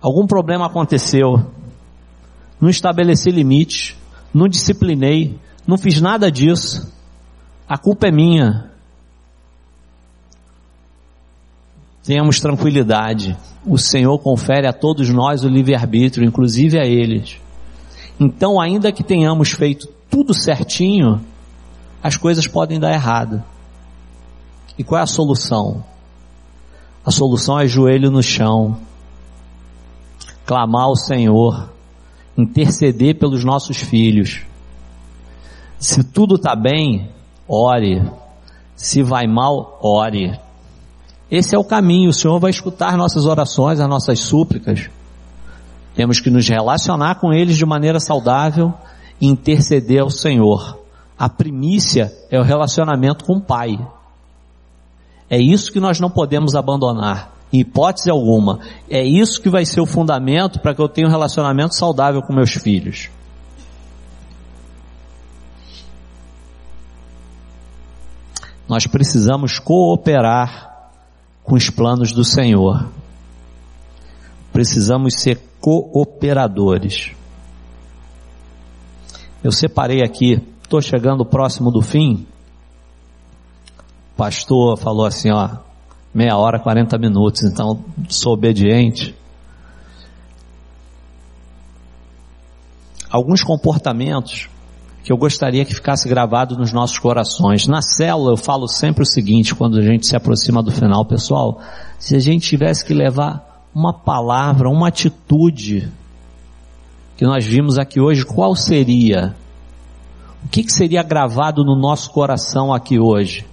Algum 0.00 0.26
problema 0.26 0.66
aconteceu. 0.66 1.50
Não 2.60 2.68
estabeleci 2.68 3.30
limites. 3.30 3.96
Não 4.34 4.48
disciplinei. 4.48 5.38
Não 5.66 5.78
fiz 5.78 6.00
nada 6.00 6.30
disso. 6.30 6.92
A 7.68 7.78
culpa 7.78 8.08
é 8.08 8.10
minha. 8.10 8.70
Tenhamos 12.08 12.40
tranquilidade. 12.40 13.36
O 13.66 13.76
Senhor 13.76 14.18
confere 14.20 14.66
a 14.66 14.72
todos 14.72 15.10
nós 15.10 15.44
o 15.44 15.48
livre-arbítrio, 15.48 16.26
inclusive 16.26 16.80
a 16.80 16.86
eles. 16.86 17.38
Então, 18.18 18.58
ainda 18.58 18.90
que 18.90 19.04
tenhamos 19.04 19.50
feito 19.50 19.86
tudo 20.10 20.32
certinho, 20.32 21.20
as 22.02 22.16
coisas 22.16 22.46
podem 22.46 22.80
dar 22.80 22.94
errado. 22.94 23.44
E 24.78 24.82
qual 24.82 24.98
é 24.98 25.02
a 25.02 25.06
solução? 25.06 25.84
A 27.04 27.10
solução 27.10 27.60
é 27.60 27.66
joelho 27.66 28.10
no 28.10 28.22
chão, 28.22 28.78
clamar 30.46 30.84
ao 30.84 30.96
Senhor, 30.96 31.68
interceder 32.38 33.18
pelos 33.18 33.44
nossos 33.44 33.76
filhos. 33.76 34.40
Se 35.78 36.02
tudo 36.02 36.36
está 36.36 36.56
bem, 36.56 37.10
ore. 37.46 38.02
Se 38.74 39.02
vai 39.02 39.26
mal, 39.26 39.78
ore 39.82 40.47
Esse 41.30 41.54
é 41.54 41.58
o 41.58 41.64
caminho, 41.64 42.08
o 42.08 42.12
Senhor 42.12 42.38
vai 42.38 42.50
escutar 42.50 42.96
nossas 42.96 43.26
orações, 43.26 43.80
as 43.80 43.88
nossas 43.88 44.20
súplicas. 44.20 44.88
Temos 45.94 46.20
que 46.20 46.30
nos 46.30 46.48
relacionar 46.48 47.16
com 47.16 47.32
eles 47.32 47.56
de 47.56 47.66
maneira 47.66 48.00
saudável 48.00 48.72
e 49.20 49.26
interceder 49.26 50.00
ao 50.00 50.10
Senhor. 50.10 50.78
A 51.18 51.28
primícia 51.28 52.12
é 52.30 52.38
o 52.38 52.44
relacionamento 52.44 53.24
com 53.24 53.34
o 53.34 53.40
Pai. 53.40 53.78
É 55.28 55.38
isso 55.38 55.70
que 55.70 55.80
nós 55.80 56.00
não 56.00 56.08
podemos 56.08 56.54
abandonar, 56.54 57.34
em 57.52 57.60
hipótese 57.60 58.10
alguma. 58.10 58.60
É 58.88 59.04
isso 59.04 59.42
que 59.42 59.50
vai 59.50 59.66
ser 59.66 59.82
o 59.82 59.86
fundamento 59.86 60.60
para 60.60 60.74
que 60.74 60.80
eu 60.80 60.88
tenha 60.88 61.06
um 61.06 61.10
relacionamento 61.10 61.74
saudável 61.74 62.22
com 62.22 62.32
meus 62.32 62.52
filhos. 62.52 63.10
Nós 68.66 68.86
precisamos 68.86 69.58
cooperar 69.58 70.67
com 71.48 71.54
os 71.54 71.70
planos 71.70 72.12
do 72.12 72.22
Senhor. 72.22 72.86
Precisamos 74.52 75.14
ser 75.14 75.40
cooperadores. 75.58 77.12
Eu 79.42 79.50
separei 79.50 80.02
aqui, 80.02 80.42
estou 80.62 80.82
chegando 80.82 81.24
próximo 81.24 81.70
do 81.70 81.80
fim. 81.80 82.26
O 84.12 84.16
pastor 84.16 84.76
falou 84.76 85.06
assim, 85.06 85.30
ó, 85.30 85.56
meia 86.12 86.36
hora, 86.36 86.60
40 86.60 86.98
minutos, 86.98 87.42
então 87.44 87.82
sou 88.10 88.34
obediente. 88.34 89.14
Alguns 93.08 93.42
comportamentos 93.42 94.50
que 95.02 95.12
eu 95.12 95.16
gostaria 95.16 95.64
que 95.64 95.74
ficasse 95.74 96.08
gravado 96.08 96.56
nos 96.56 96.72
nossos 96.72 96.98
corações. 96.98 97.66
Na 97.66 97.80
célula 97.80 98.32
eu 98.32 98.36
falo 98.36 98.68
sempre 98.68 99.02
o 99.02 99.06
seguinte, 99.06 99.54
quando 99.54 99.78
a 99.78 99.82
gente 99.82 100.06
se 100.06 100.16
aproxima 100.16 100.62
do 100.62 100.70
final, 100.70 101.04
pessoal, 101.04 101.60
se 101.98 102.14
a 102.14 102.18
gente 102.18 102.48
tivesse 102.48 102.84
que 102.84 102.92
levar 102.92 103.68
uma 103.74 103.92
palavra, 103.92 104.68
uma 104.68 104.88
atitude 104.88 105.90
que 107.16 107.24
nós 107.24 107.44
vimos 107.44 107.78
aqui 107.78 108.00
hoje, 108.00 108.24
qual 108.24 108.54
seria? 108.54 109.34
O 110.44 110.48
que, 110.48 110.62
que 110.62 110.72
seria 110.72 111.02
gravado 111.02 111.64
no 111.64 111.76
nosso 111.76 112.10
coração 112.10 112.72
aqui 112.72 112.98
hoje? 112.98 113.44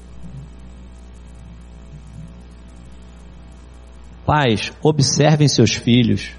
Pais, 4.25 4.71
observem 4.81 5.47
seus 5.47 5.73
filhos, 5.73 6.31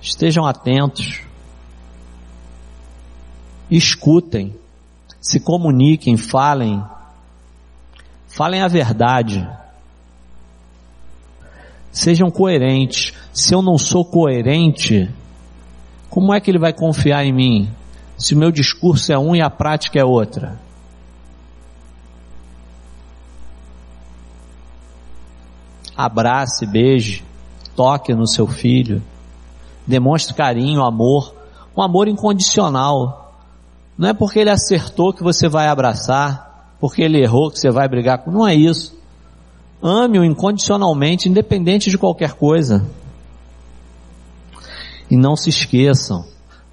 estejam 0.00 0.46
atentos, 0.46 1.22
escutem, 3.76 4.54
se 5.20 5.40
comuniquem, 5.40 6.16
falem, 6.16 6.82
falem 8.28 8.62
a 8.62 8.68
verdade, 8.68 9.48
sejam 11.92 12.30
coerentes. 12.30 13.12
Se 13.32 13.54
eu 13.54 13.62
não 13.62 13.78
sou 13.78 14.04
coerente, 14.04 15.08
como 16.10 16.34
é 16.34 16.40
que 16.40 16.50
ele 16.50 16.58
vai 16.58 16.72
confiar 16.72 17.24
em 17.24 17.32
mim? 17.32 17.70
Se 18.18 18.34
o 18.34 18.38
meu 18.38 18.50
discurso 18.50 19.12
é 19.12 19.18
um 19.18 19.34
e 19.34 19.40
a 19.40 19.50
prática 19.50 19.98
é 19.98 20.04
outra. 20.04 20.60
Abrace, 25.96 26.66
beije, 26.66 27.22
toque 27.76 28.14
no 28.14 28.26
seu 28.26 28.46
filho, 28.46 29.02
demonstre 29.86 30.34
carinho, 30.34 30.82
amor, 30.82 31.34
um 31.76 31.82
amor 31.82 32.08
incondicional. 32.08 33.21
Não 33.96 34.08
é 34.08 34.14
porque 34.14 34.38
ele 34.38 34.50
acertou 34.50 35.12
que 35.12 35.22
você 35.22 35.48
vai 35.48 35.68
abraçar, 35.68 36.76
porque 36.80 37.02
ele 37.02 37.22
errou 37.22 37.50
que 37.50 37.58
você 37.58 37.70
vai 37.70 37.88
brigar 37.88 38.18
com. 38.18 38.30
Não 38.30 38.46
é 38.46 38.54
isso. 38.54 38.96
Ame-o 39.82 40.24
incondicionalmente, 40.24 41.28
independente 41.28 41.90
de 41.90 41.98
qualquer 41.98 42.32
coisa. 42.32 42.86
E 45.10 45.16
não 45.16 45.36
se 45.36 45.50
esqueçam, 45.50 46.24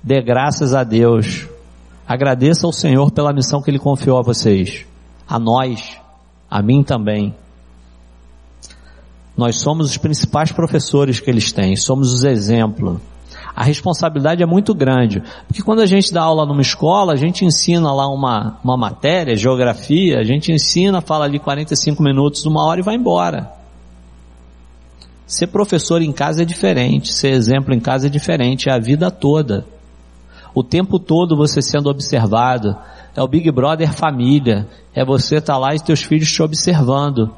dê 0.01 0.21
graças 0.21 0.73
a 0.73 0.83
Deus. 0.83 1.47
Agradeça 2.07 2.65
ao 2.65 2.73
Senhor 2.73 3.11
pela 3.11 3.33
missão 3.33 3.61
que 3.61 3.69
Ele 3.69 3.79
confiou 3.79 4.17
a 4.17 4.23
vocês, 4.23 4.85
a 5.27 5.37
nós, 5.37 5.99
a 6.49 6.61
mim 6.61 6.83
também. 6.83 7.35
Nós 9.35 9.59
somos 9.59 9.87
os 9.87 9.97
principais 9.97 10.51
professores 10.51 11.19
que 11.19 11.29
eles 11.29 11.51
têm, 11.51 11.75
somos 11.75 12.13
os 12.13 12.23
exemplos 12.23 12.99
a 13.59 13.63
responsabilidade 13.65 14.41
é 14.41 14.45
muito 14.45 14.73
grande. 14.73 15.21
Porque 15.45 15.61
quando 15.61 15.81
a 15.81 15.85
gente 15.85 16.13
dá 16.13 16.21
aula 16.21 16.45
numa 16.45 16.61
escola, 16.61 17.11
a 17.11 17.17
gente 17.17 17.43
ensina 17.43 17.91
lá 17.91 18.07
uma, 18.07 18.57
uma 18.63 18.77
matéria, 18.77 19.35
geografia, 19.35 20.17
a 20.17 20.23
gente 20.23 20.49
ensina, 20.49 21.01
fala 21.01 21.25
ali 21.25 21.39
45 21.39 22.01
minutos, 22.01 22.45
uma 22.45 22.63
hora 22.63 22.79
e 22.79 22.83
vai 22.83 22.95
embora. 22.95 23.51
Ser 25.27 25.47
professor 25.47 26.01
em 26.01 26.13
casa 26.13 26.43
é 26.43 26.45
diferente, 26.45 27.11
ser 27.11 27.31
exemplo 27.31 27.73
em 27.73 27.81
casa 27.81 28.07
é 28.07 28.09
diferente, 28.09 28.69
é 28.69 28.71
a 28.71 28.79
vida 28.79 29.11
toda. 29.11 29.65
O 30.55 30.63
tempo 30.63 30.97
todo 30.97 31.35
você 31.35 31.61
sendo 31.61 31.89
observado, 31.89 32.77
é 33.13 33.21
o 33.21 33.27
Big 33.27 33.51
Brother 33.51 33.91
família, 33.91 34.69
é 34.95 35.03
você 35.03 35.35
estar 35.35 35.55
tá 35.55 35.59
lá 35.59 35.75
e 35.75 35.81
teus 35.81 36.01
filhos 36.01 36.31
te 36.31 36.41
observando. 36.41 37.29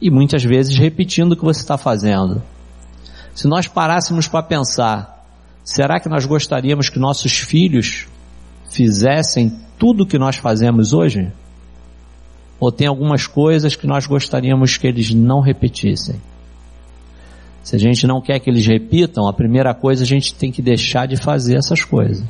E 0.00 0.10
muitas 0.10 0.42
vezes 0.42 0.78
repetindo 0.78 1.32
o 1.32 1.36
que 1.36 1.44
você 1.44 1.60
está 1.60 1.76
fazendo. 1.76 2.40
Se 3.40 3.48
nós 3.48 3.66
parássemos 3.66 4.28
para 4.28 4.42
pensar, 4.42 5.24
será 5.64 5.98
que 5.98 6.10
nós 6.10 6.26
gostaríamos 6.26 6.90
que 6.90 6.98
nossos 6.98 7.38
filhos 7.38 8.06
fizessem 8.68 9.58
tudo 9.78 10.02
o 10.02 10.06
que 10.06 10.18
nós 10.18 10.36
fazemos 10.36 10.92
hoje? 10.92 11.32
Ou 12.60 12.70
tem 12.70 12.86
algumas 12.86 13.26
coisas 13.26 13.74
que 13.74 13.86
nós 13.86 14.06
gostaríamos 14.06 14.76
que 14.76 14.86
eles 14.86 15.14
não 15.14 15.40
repetissem? 15.40 16.20
Se 17.62 17.76
a 17.76 17.78
gente 17.78 18.06
não 18.06 18.20
quer 18.20 18.40
que 18.40 18.50
eles 18.50 18.66
repitam, 18.66 19.26
a 19.26 19.32
primeira 19.32 19.72
coisa 19.72 20.04
a 20.04 20.06
gente 20.06 20.34
tem 20.34 20.52
que 20.52 20.60
deixar 20.60 21.08
de 21.08 21.16
fazer 21.16 21.56
essas 21.56 21.82
coisas. 21.82 22.28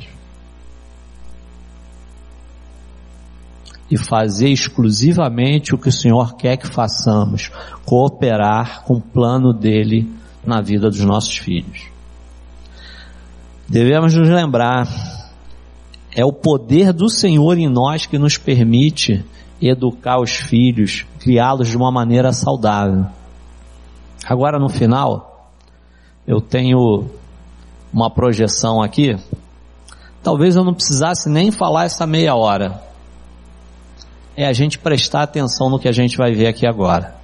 E 3.89 3.97
fazer 3.97 4.47
exclusivamente 4.47 5.75
o 5.75 5.77
que 5.77 5.89
o 5.89 5.91
Senhor 5.91 6.37
quer 6.37 6.55
que 6.55 6.67
façamos, 6.67 7.51
cooperar 7.83 8.85
com 8.85 8.93
o 8.93 9.01
plano 9.01 9.51
dele 9.51 10.20
na 10.45 10.61
vida 10.61 10.89
dos 10.89 11.01
nossos 11.01 11.37
filhos. 11.37 11.87
Devemos 13.67 14.15
nos 14.15 14.27
lembrar, 14.27 14.87
é 16.13 16.25
o 16.25 16.33
poder 16.33 16.91
do 16.91 17.09
Senhor 17.09 17.57
em 17.57 17.69
nós 17.69 18.05
que 18.05 18.17
nos 18.17 18.37
permite 18.37 19.23
educar 19.61 20.19
os 20.19 20.31
filhos, 20.31 21.05
criá-los 21.19 21.69
de 21.69 21.77
uma 21.77 21.91
maneira 21.91 22.33
saudável. 22.33 23.05
Agora 24.25 24.59
no 24.59 24.67
final, 24.67 25.51
eu 26.27 26.41
tenho 26.41 27.09
uma 27.93 28.09
projeção 28.09 28.81
aqui. 28.81 29.15
Talvez 30.23 30.55
eu 30.55 30.63
não 30.63 30.73
precisasse 30.73 31.29
nem 31.29 31.51
falar 31.51 31.85
essa 31.85 32.05
meia 32.05 32.35
hora. 32.35 32.81
É 34.35 34.45
a 34.45 34.53
gente 34.53 34.79
prestar 34.79 35.23
atenção 35.23 35.69
no 35.69 35.79
que 35.79 35.87
a 35.87 35.91
gente 35.91 36.17
vai 36.17 36.33
ver 36.33 36.47
aqui 36.47 36.65
agora. 36.65 37.20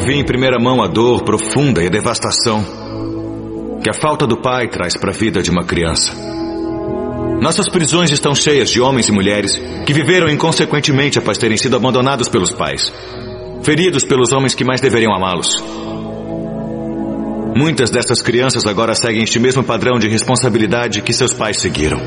Eu 0.00 0.06
vi 0.06 0.14
em 0.14 0.24
primeira 0.24 0.58
mão 0.58 0.82
a 0.82 0.86
dor 0.86 1.24
profunda 1.24 1.82
e 1.82 1.86
a 1.86 1.90
devastação 1.90 2.64
que 3.82 3.90
a 3.90 3.92
falta 3.92 4.26
do 4.26 4.40
pai 4.40 4.66
traz 4.66 4.96
para 4.96 5.10
a 5.10 5.14
vida 5.14 5.42
de 5.42 5.50
uma 5.50 5.62
criança. 5.62 6.14
Nossas 7.38 7.68
prisões 7.68 8.10
estão 8.10 8.34
cheias 8.34 8.70
de 8.70 8.80
homens 8.80 9.10
e 9.10 9.12
mulheres 9.12 9.60
que 9.84 9.92
viveram 9.92 10.30
inconsequentemente 10.30 11.18
após 11.18 11.36
terem 11.36 11.58
sido 11.58 11.76
abandonados 11.76 12.30
pelos 12.30 12.50
pais, 12.50 12.90
feridos 13.62 14.02
pelos 14.02 14.32
homens 14.32 14.54
que 14.54 14.64
mais 14.64 14.80
deveriam 14.80 15.14
amá-los. 15.14 15.62
Muitas 17.54 17.90
dessas 17.90 18.22
crianças 18.22 18.64
agora 18.64 18.94
seguem 18.94 19.22
este 19.22 19.38
mesmo 19.38 19.62
padrão 19.62 19.98
de 19.98 20.08
responsabilidade 20.08 21.02
que 21.02 21.12
seus 21.12 21.34
pais 21.34 21.58
seguiram. 21.58 22.00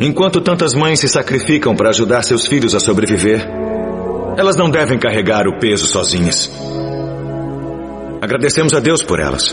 Enquanto 0.00 0.40
tantas 0.40 0.72
mães 0.72 0.98
se 0.98 1.08
sacrificam 1.08 1.76
para 1.76 1.90
ajudar 1.90 2.22
seus 2.22 2.46
filhos 2.46 2.74
a 2.74 2.80
sobreviver, 2.80 3.46
elas 4.38 4.54
não 4.54 4.70
devem 4.70 4.96
carregar 5.00 5.48
o 5.48 5.58
peso 5.58 5.84
sozinhas. 5.84 6.48
Agradecemos 8.22 8.72
a 8.72 8.78
Deus 8.78 9.02
por 9.02 9.18
elas. 9.18 9.52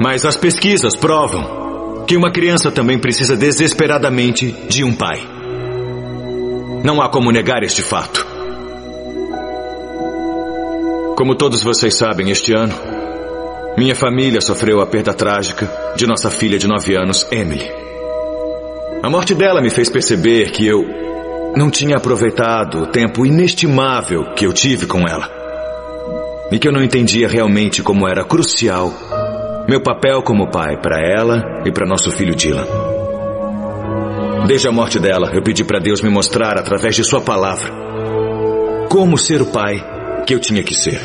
Mas 0.00 0.24
as 0.24 0.38
pesquisas 0.38 0.96
provam 0.96 2.06
que 2.06 2.16
uma 2.16 2.32
criança 2.32 2.72
também 2.72 2.98
precisa 2.98 3.36
desesperadamente 3.36 4.52
de 4.70 4.82
um 4.82 4.94
pai. 4.94 5.20
Não 6.82 7.02
há 7.02 7.10
como 7.10 7.30
negar 7.30 7.62
este 7.62 7.82
fato. 7.82 8.26
Como 11.14 11.34
todos 11.34 11.62
vocês 11.62 11.94
sabem, 11.94 12.30
este 12.30 12.54
ano, 12.54 12.72
minha 13.76 13.94
família 13.94 14.40
sofreu 14.40 14.80
a 14.80 14.86
perda 14.86 15.12
trágica 15.12 15.70
de 15.94 16.06
nossa 16.06 16.30
filha 16.30 16.58
de 16.58 16.66
nove 16.66 16.96
anos, 16.96 17.26
Emily. 17.30 17.70
A 19.02 19.10
morte 19.10 19.34
dela 19.34 19.60
me 19.60 19.68
fez 19.68 19.90
perceber 19.90 20.52
que 20.52 20.66
eu 20.66 21.09
não 21.56 21.70
tinha 21.70 21.96
aproveitado 21.96 22.82
o 22.82 22.86
tempo 22.86 23.26
inestimável 23.26 24.32
que 24.34 24.46
eu 24.46 24.52
tive 24.52 24.86
com 24.86 25.06
ela. 25.06 25.28
E 26.50 26.58
que 26.58 26.66
eu 26.66 26.72
não 26.72 26.82
entendia 26.82 27.28
realmente 27.28 27.82
como 27.82 28.08
era 28.08 28.24
crucial 28.24 28.92
meu 29.70 29.80
papel 29.80 30.20
como 30.20 30.50
pai 30.50 30.76
para 30.78 30.98
ela 30.98 31.62
e 31.64 31.70
para 31.70 31.86
nosso 31.86 32.10
filho 32.10 32.34
Dylan. 32.34 32.66
Desde 34.48 34.66
a 34.66 34.72
morte 34.72 34.98
dela, 34.98 35.30
eu 35.32 35.42
pedi 35.44 35.62
para 35.62 35.78
Deus 35.78 36.00
me 36.00 36.10
mostrar 36.10 36.58
através 36.58 36.96
de 36.96 37.04
Sua 37.04 37.20
palavra 37.20 37.70
como 38.88 39.16
ser 39.16 39.40
o 39.40 39.46
pai 39.46 39.76
que 40.26 40.34
eu 40.34 40.40
tinha 40.40 40.64
que 40.64 40.74
ser. 40.74 41.00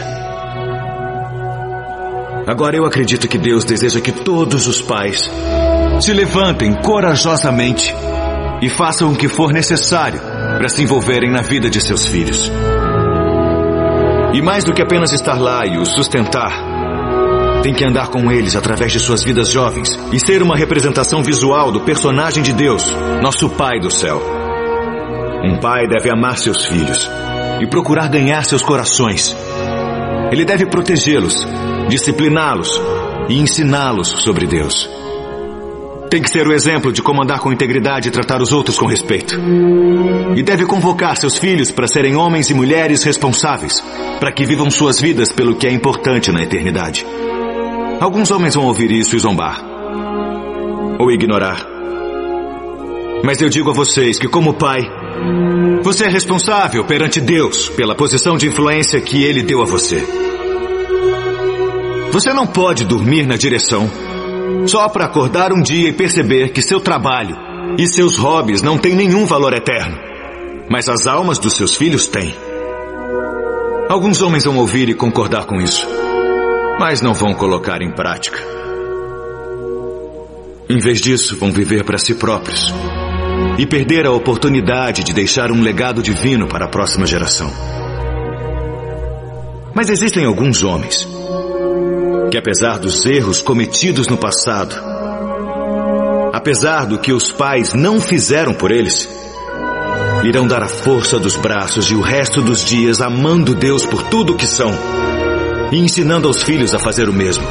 Agora 2.48 2.76
eu 2.76 2.86
acredito 2.86 3.28
que 3.28 3.38
Deus 3.38 3.64
deseja 3.64 4.02
que 4.02 4.12
todos 4.12 4.66
os 4.66 4.82
pais 4.82 5.30
se 6.02 6.12
levantem 6.12 6.74
corajosamente 6.82 7.94
e 8.64 8.70
façam 8.70 9.12
o 9.12 9.16
que 9.16 9.28
for 9.28 9.54
necessário 9.54 10.35
para 10.58 10.70
se 10.70 10.82
envolverem 10.82 11.32
na 11.32 11.42
vida 11.42 11.70
de 11.70 11.82
seus 11.82 12.06
filhos. 12.06 12.52
E 14.34 14.42
mais 14.42 14.64
do 14.64 14.74
que 14.74 14.82
apenas 14.82 15.14
estar 15.14 15.40
lá 15.40 15.66
e 15.66 15.78
os 15.78 15.90
sustentar, 15.90 16.52
tem 17.64 17.74
que 17.74 17.84
andar 17.84 18.10
com 18.10 18.32
eles 18.32 18.56
através 18.56 18.92
de 18.92 19.00
suas 19.00 19.24
vidas 19.24 19.50
jovens 19.50 19.98
e 20.12 20.20
ser 20.20 20.42
uma 20.44 20.56
representação 20.56 21.24
visual 21.24 21.72
do 21.72 21.82
personagem 21.82 22.44
de 22.44 22.54
Deus, 22.54 22.96
nosso 23.22 23.50
Pai 23.50 23.80
do 23.80 23.90
céu. 23.90 24.22
Um 25.44 25.60
pai 25.60 25.88
deve 25.88 26.10
amar 26.10 26.38
seus 26.38 26.66
filhos 26.66 27.10
e 27.62 27.68
procurar 27.68 28.10
ganhar 28.10 28.44
seus 28.44 28.62
corações. 28.62 29.36
Ele 30.32 30.44
deve 30.44 30.66
protegê-los 30.66 31.48
discipliná-los 31.88 32.82
e 33.30 33.40
ensiná-los 33.40 34.08
sobre 34.08 34.48
Deus. 34.48 34.90
Tem 36.16 36.22
que 36.22 36.32
ser 36.32 36.48
o 36.48 36.54
exemplo 36.54 36.94
de 36.94 37.02
como 37.02 37.22
andar 37.22 37.40
com 37.40 37.52
integridade 37.52 38.08
e 38.08 38.12
tratar 38.12 38.42
os 38.42 38.54
outros 38.54 38.80
com 38.80 38.86
respeito. 38.86 39.38
E 40.34 40.42
deve 40.42 40.66
convocar 40.66 41.18
seus 41.18 41.38
filhos 41.38 41.74
para 41.74 41.90
serem 41.90 42.16
homens 42.16 42.50
e 42.50 42.54
mulheres 42.54 43.04
responsáveis, 43.04 43.84
para 44.18 44.32
que 44.32 44.46
vivam 44.46 44.72
suas 44.72 44.98
vidas 44.98 45.34
pelo 45.34 45.58
que 45.58 45.68
é 45.68 45.72
importante 45.74 46.32
na 46.32 46.42
eternidade. 46.42 47.06
Alguns 48.00 48.32
homens 48.32 48.56
vão 48.56 48.64
ouvir 48.64 48.92
isso 48.92 49.14
e 49.14 49.20
zombar. 49.20 49.62
Ou 50.98 51.12
ignorar. 51.12 51.68
Mas 53.22 53.42
eu 53.42 53.50
digo 53.50 53.72
a 53.72 53.74
vocês 53.74 54.18
que, 54.18 54.30
como 54.30 54.54
pai, 54.54 54.90
você 55.82 56.06
é 56.06 56.10
responsável 56.10 56.86
perante 56.86 57.20
Deus 57.20 57.68
pela 57.68 57.94
posição 57.94 58.38
de 58.38 58.48
influência 58.48 59.02
que 59.02 59.22
Ele 59.22 59.44
deu 59.44 59.62
a 59.62 59.66
você. 59.66 60.02
Você 62.14 62.32
não 62.32 62.48
pode 62.48 62.86
dormir 62.86 63.28
na 63.28 63.36
direção 63.36 63.92
só 64.68 64.90
para 64.90 65.06
acordar 65.06 65.54
um 65.54 65.62
dia 65.62 65.90
e 65.90 65.94
perceber 65.94 66.50
que 66.50 66.62
seu 66.62 66.80
trabalho 66.80 67.36
e 67.78 67.88
seus 67.88 68.18
hobbies 68.18 68.62
não 68.62 68.78
têm 68.78 68.96
nenhum 68.96 69.26
valor 69.26 69.54
eterno, 69.54 69.98
mas 70.70 70.90
as 70.90 71.08
almas 71.08 71.38
dos 71.38 71.54
seus 71.54 71.76
filhos 71.76 72.08
têm. 72.08 72.34
Alguns 73.90 74.22
homens 74.22 74.46
vão 74.46 74.58
ouvir 74.58 74.90
e 74.90 74.94
concordar 74.94 75.46
com 75.46 75.56
isso, 75.62 75.88
mas 76.80 77.02
não 77.02 77.14
vão 77.14 77.34
colocar 77.34 77.82
em 77.82 77.92
prática. 77.92 78.40
Em 80.68 80.80
vez 80.80 81.00
disso, 81.00 81.38
vão 81.38 81.52
viver 81.52 81.84
para 81.84 81.98
si 81.98 82.16
próprios 82.16 82.74
e 83.58 83.66
perder 83.66 84.06
a 84.06 84.12
oportunidade 84.12 85.04
de 85.04 85.14
deixar 85.14 85.52
um 85.52 85.62
legado 85.62 86.02
divino 86.02 86.48
para 86.48 86.66
a 86.66 86.70
próxima 86.70 87.06
geração. 87.06 87.52
Mas 89.74 89.90
existem 89.90 90.26
alguns 90.26 90.64
homens 90.64 91.08
que 92.36 92.40
apesar 92.40 92.80
dos 92.80 93.06
erros 93.06 93.42
cometidos 93.42 94.10
no 94.10 94.18
passado, 94.18 94.76
apesar 96.34 96.86
do 96.86 97.00
que 97.00 97.14
os 97.14 97.32
pais 97.32 97.74
não 97.74 98.02
fizeram 98.02 98.54
por 98.54 98.72
eles, 98.72 99.08
irão 100.22 100.46
dar 100.46 100.62
a 100.62 100.68
força 100.68 101.18
dos 101.18 101.38
braços 101.38 101.90
e 101.90 101.96
o 101.96 102.02
resto 102.02 102.42
dos 102.42 102.66
dias 102.66 103.00
amando 103.00 103.56
Deus 103.56 103.86
por 103.86 104.04
tudo 104.04 104.34
o 104.34 104.36
que 104.36 104.46
são 104.46 104.70
e 105.72 105.80
ensinando 105.80 106.28
aos 106.28 106.44
filhos 106.44 106.76
a 106.76 106.80
fazer 106.80 107.08
o 107.08 107.14
mesmo. 107.14 107.46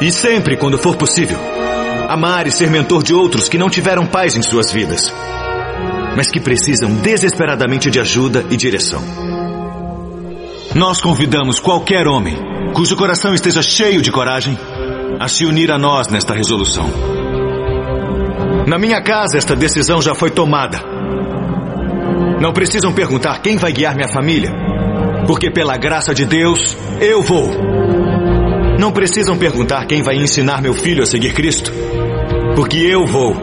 E 0.00 0.12
sempre, 0.12 0.56
quando 0.56 0.78
for 0.78 0.94
possível, 0.94 1.38
amar 2.08 2.46
e 2.46 2.52
ser 2.52 2.70
mentor 2.70 3.02
de 3.02 3.12
outros 3.12 3.48
que 3.48 3.58
não 3.58 3.68
tiveram 3.68 4.06
paz 4.06 4.36
em 4.36 4.42
suas 4.42 4.70
vidas, 4.70 5.12
mas 6.16 6.30
que 6.30 6.38
precisam 6.38 6.94
desesperadamente 6.94 7.90
de 7.90 7.98
ajuda 7.98 8.44
e 8.50 8.56
direção. 8.56 9.02
Nós 10.76 11.00
convidamos 11.00 11.58
qualquer 11.58 12.06
homem 12.06 12.53
cujo 12.74 12.96
coração 12.96 13.32
esteja 13.32 13.62
cheio 13.62 14.02
de 14.02 14.10
coragem 14.10 14.58
a 15.20 15.28
se 15.28 15.46
unir 15.46 15.70
a 15.70 15.78
nós 15.78 16.08
nesta 16.08 16.34
resolução. 16.34 16.90
Na 18.66 18.78
minha 18.78 19.00
casa, 19.00 19.38
esta 19.38 19.54
decisão 19.54 20.02
já 20.02 20.12
foi 20.12 20.30
tomada. 20.30 20.82
Não 22.40 22.52
precisam 22.52 22.92
perguntar 22.92 23.40
quem 23.40 23.56
vai 23.56 23.72
guiar 23.72 23.94
minha 23.94 24.08
família, 24.08 24.50
porque 25.24 25.52
pela 25.52 25.76
graça 25.76 26.12
de 26.12 26.24
Deus, 26.24 26.76
eu 27.00 27.22
vou. 27.22 27.48
Não 28.78 28.90
precisam 28.90 29.38
perguntar 29.38 29.86
quem 29.86 30.02
vai 30.02 30.16
ensinar 30.16 30.60
meu 30.60 30.74
filho 30.74 31.04
a 31.04 31.06
seguir 31.06 31.32
Cristo, 31.32 31.72
porque 32.56 32.78
eu 32.78 33.06
vou. 33.06 33.36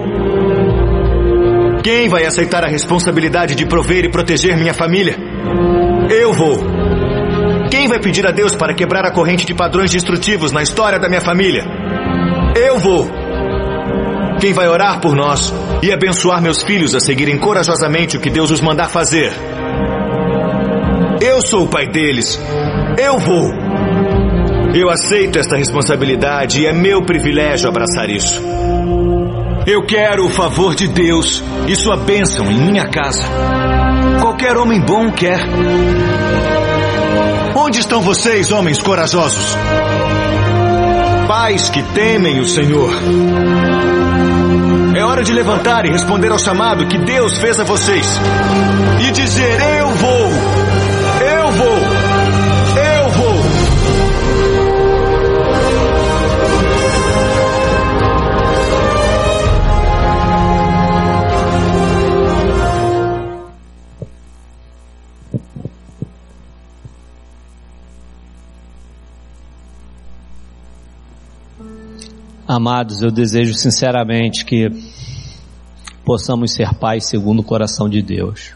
Quem 1.82 2.09
vai 2.09 2.25
aceitar 2.25 2.65
a 2.65 2.67
responsabilidade 2.67 3.55
de 3.55 3.65
prover 3.65 4.03
e 4.03 4.11
proteger 4.11 4.57
minha 4.57 4.73
família? 4.73 5.15
Eu 6.09 6.34
vou. 6.34 6.80
Vai 7.91 7.99
pedir 7.99 8.25
a 8.25 8.31
Deus 8.31 8.55
para 8.55 8.73
quebrar 8.73 9.05
a 9.05 9.11
corrente 9.11 9.45
de 9.45 9.53
padrões 9.53 9.91
destrutivos 9.91 10.53
na 10.53 10.63
história 10.63 10.97
da 10.97 11.09
minha 11.09 11.19
família? 11.19 11.65
Eu 12.55 12.79
vou. 12.79 13.05
Quem 14.39 14.53
vai 14.53 14.65
orar 14.69 15.01
por 15.01 15.13
nós 15.13 15.53
e 15.83 15.91
abençoar 15.91 16.41
meus 16.41 16.63
filhos 16.63 16.95
a 16.95 17.01
seguirem 17.01 17.37
corajosamente 17.37 18.15
o 18.15 18.21
que 18.21 18.29
Deus 18.29 18.49
os 18.49 18.61
mandar 18.61 18.87
fazer? 18.87 19.33
Eu 21.19 21.41
sou 21.41 21.65
o 21.65 21.67
pai 21.67 21.85
deles. 21.87 22.39
Eu 22.97 23.19
vou. 23.19 23.51
Eu 24.73 24.89
aceito 24.89 25.37
esta 25.37 25.57
responsabilidade 25.57 26.61
e 26.61 26.67
é 26.67 26.71
meu 26.71 27.03
privilégio 27.03 27.67
abraçar 27.67 28.09
isso. 28.09 28.41
Eu 29.67 29.85
quero 29.85 30.27
o 30.27 30.29
favor 30.29 30.75
de 30.75 30.87
Deus 30.87 31.43
e 31.67 31.75
sua 31.75 31.97
bênção 31.97 32.49
em 32.49 32.55
minha 32.55 32.87
casa. 32.87 33.27
Qualquer 34.21 34.55
homem 34.55 34.79
bom 34.79 35.11
quer. 35.11 35.41
Onde 37.64 37.80
estão 37.80 38.01
vocês, 38.01 38.51
homens 38.51 38.82
corajosos? 38.82 39.55
Pais 41.28 41.70
que 41.70 41.84
temem 41.93 42.39
o 42.39 42.45
Senhor. 42.45 42.91
É 44.95 45.03
hora 45.03 45.24
de 45.24 45.32
levantar 45.32 45.86
e 45.86 45.91
responder 45.91 46.32
ao 46.32 46.39
chamado 46.39 46.88
que 46.88 46.97
Deus 46.97 47.38
fez 47.38 47.59
a 47.59 47.64
vocês. 47.64 48.07
E 49.07 49.12
dizer: 49.12 49.62
Eu 49.78 49.89
vou. 49.89 50.28
Eu 51.22 51.51
vou. 51.51 51.90
Amados, 72.54 73.02
eu 73.02 73.10
desejo 73.10 73.54
sinceramente 73.54 74.43
que 74.43 74.70
possamos 76.04 76.52
ser 76.52 76.74
pais 76.74 77.06
segundo 77.06 77.39
o 77.39 77.43
coração 77.45 77.88
de 77.88 78.02
Deus. 78.02 78.54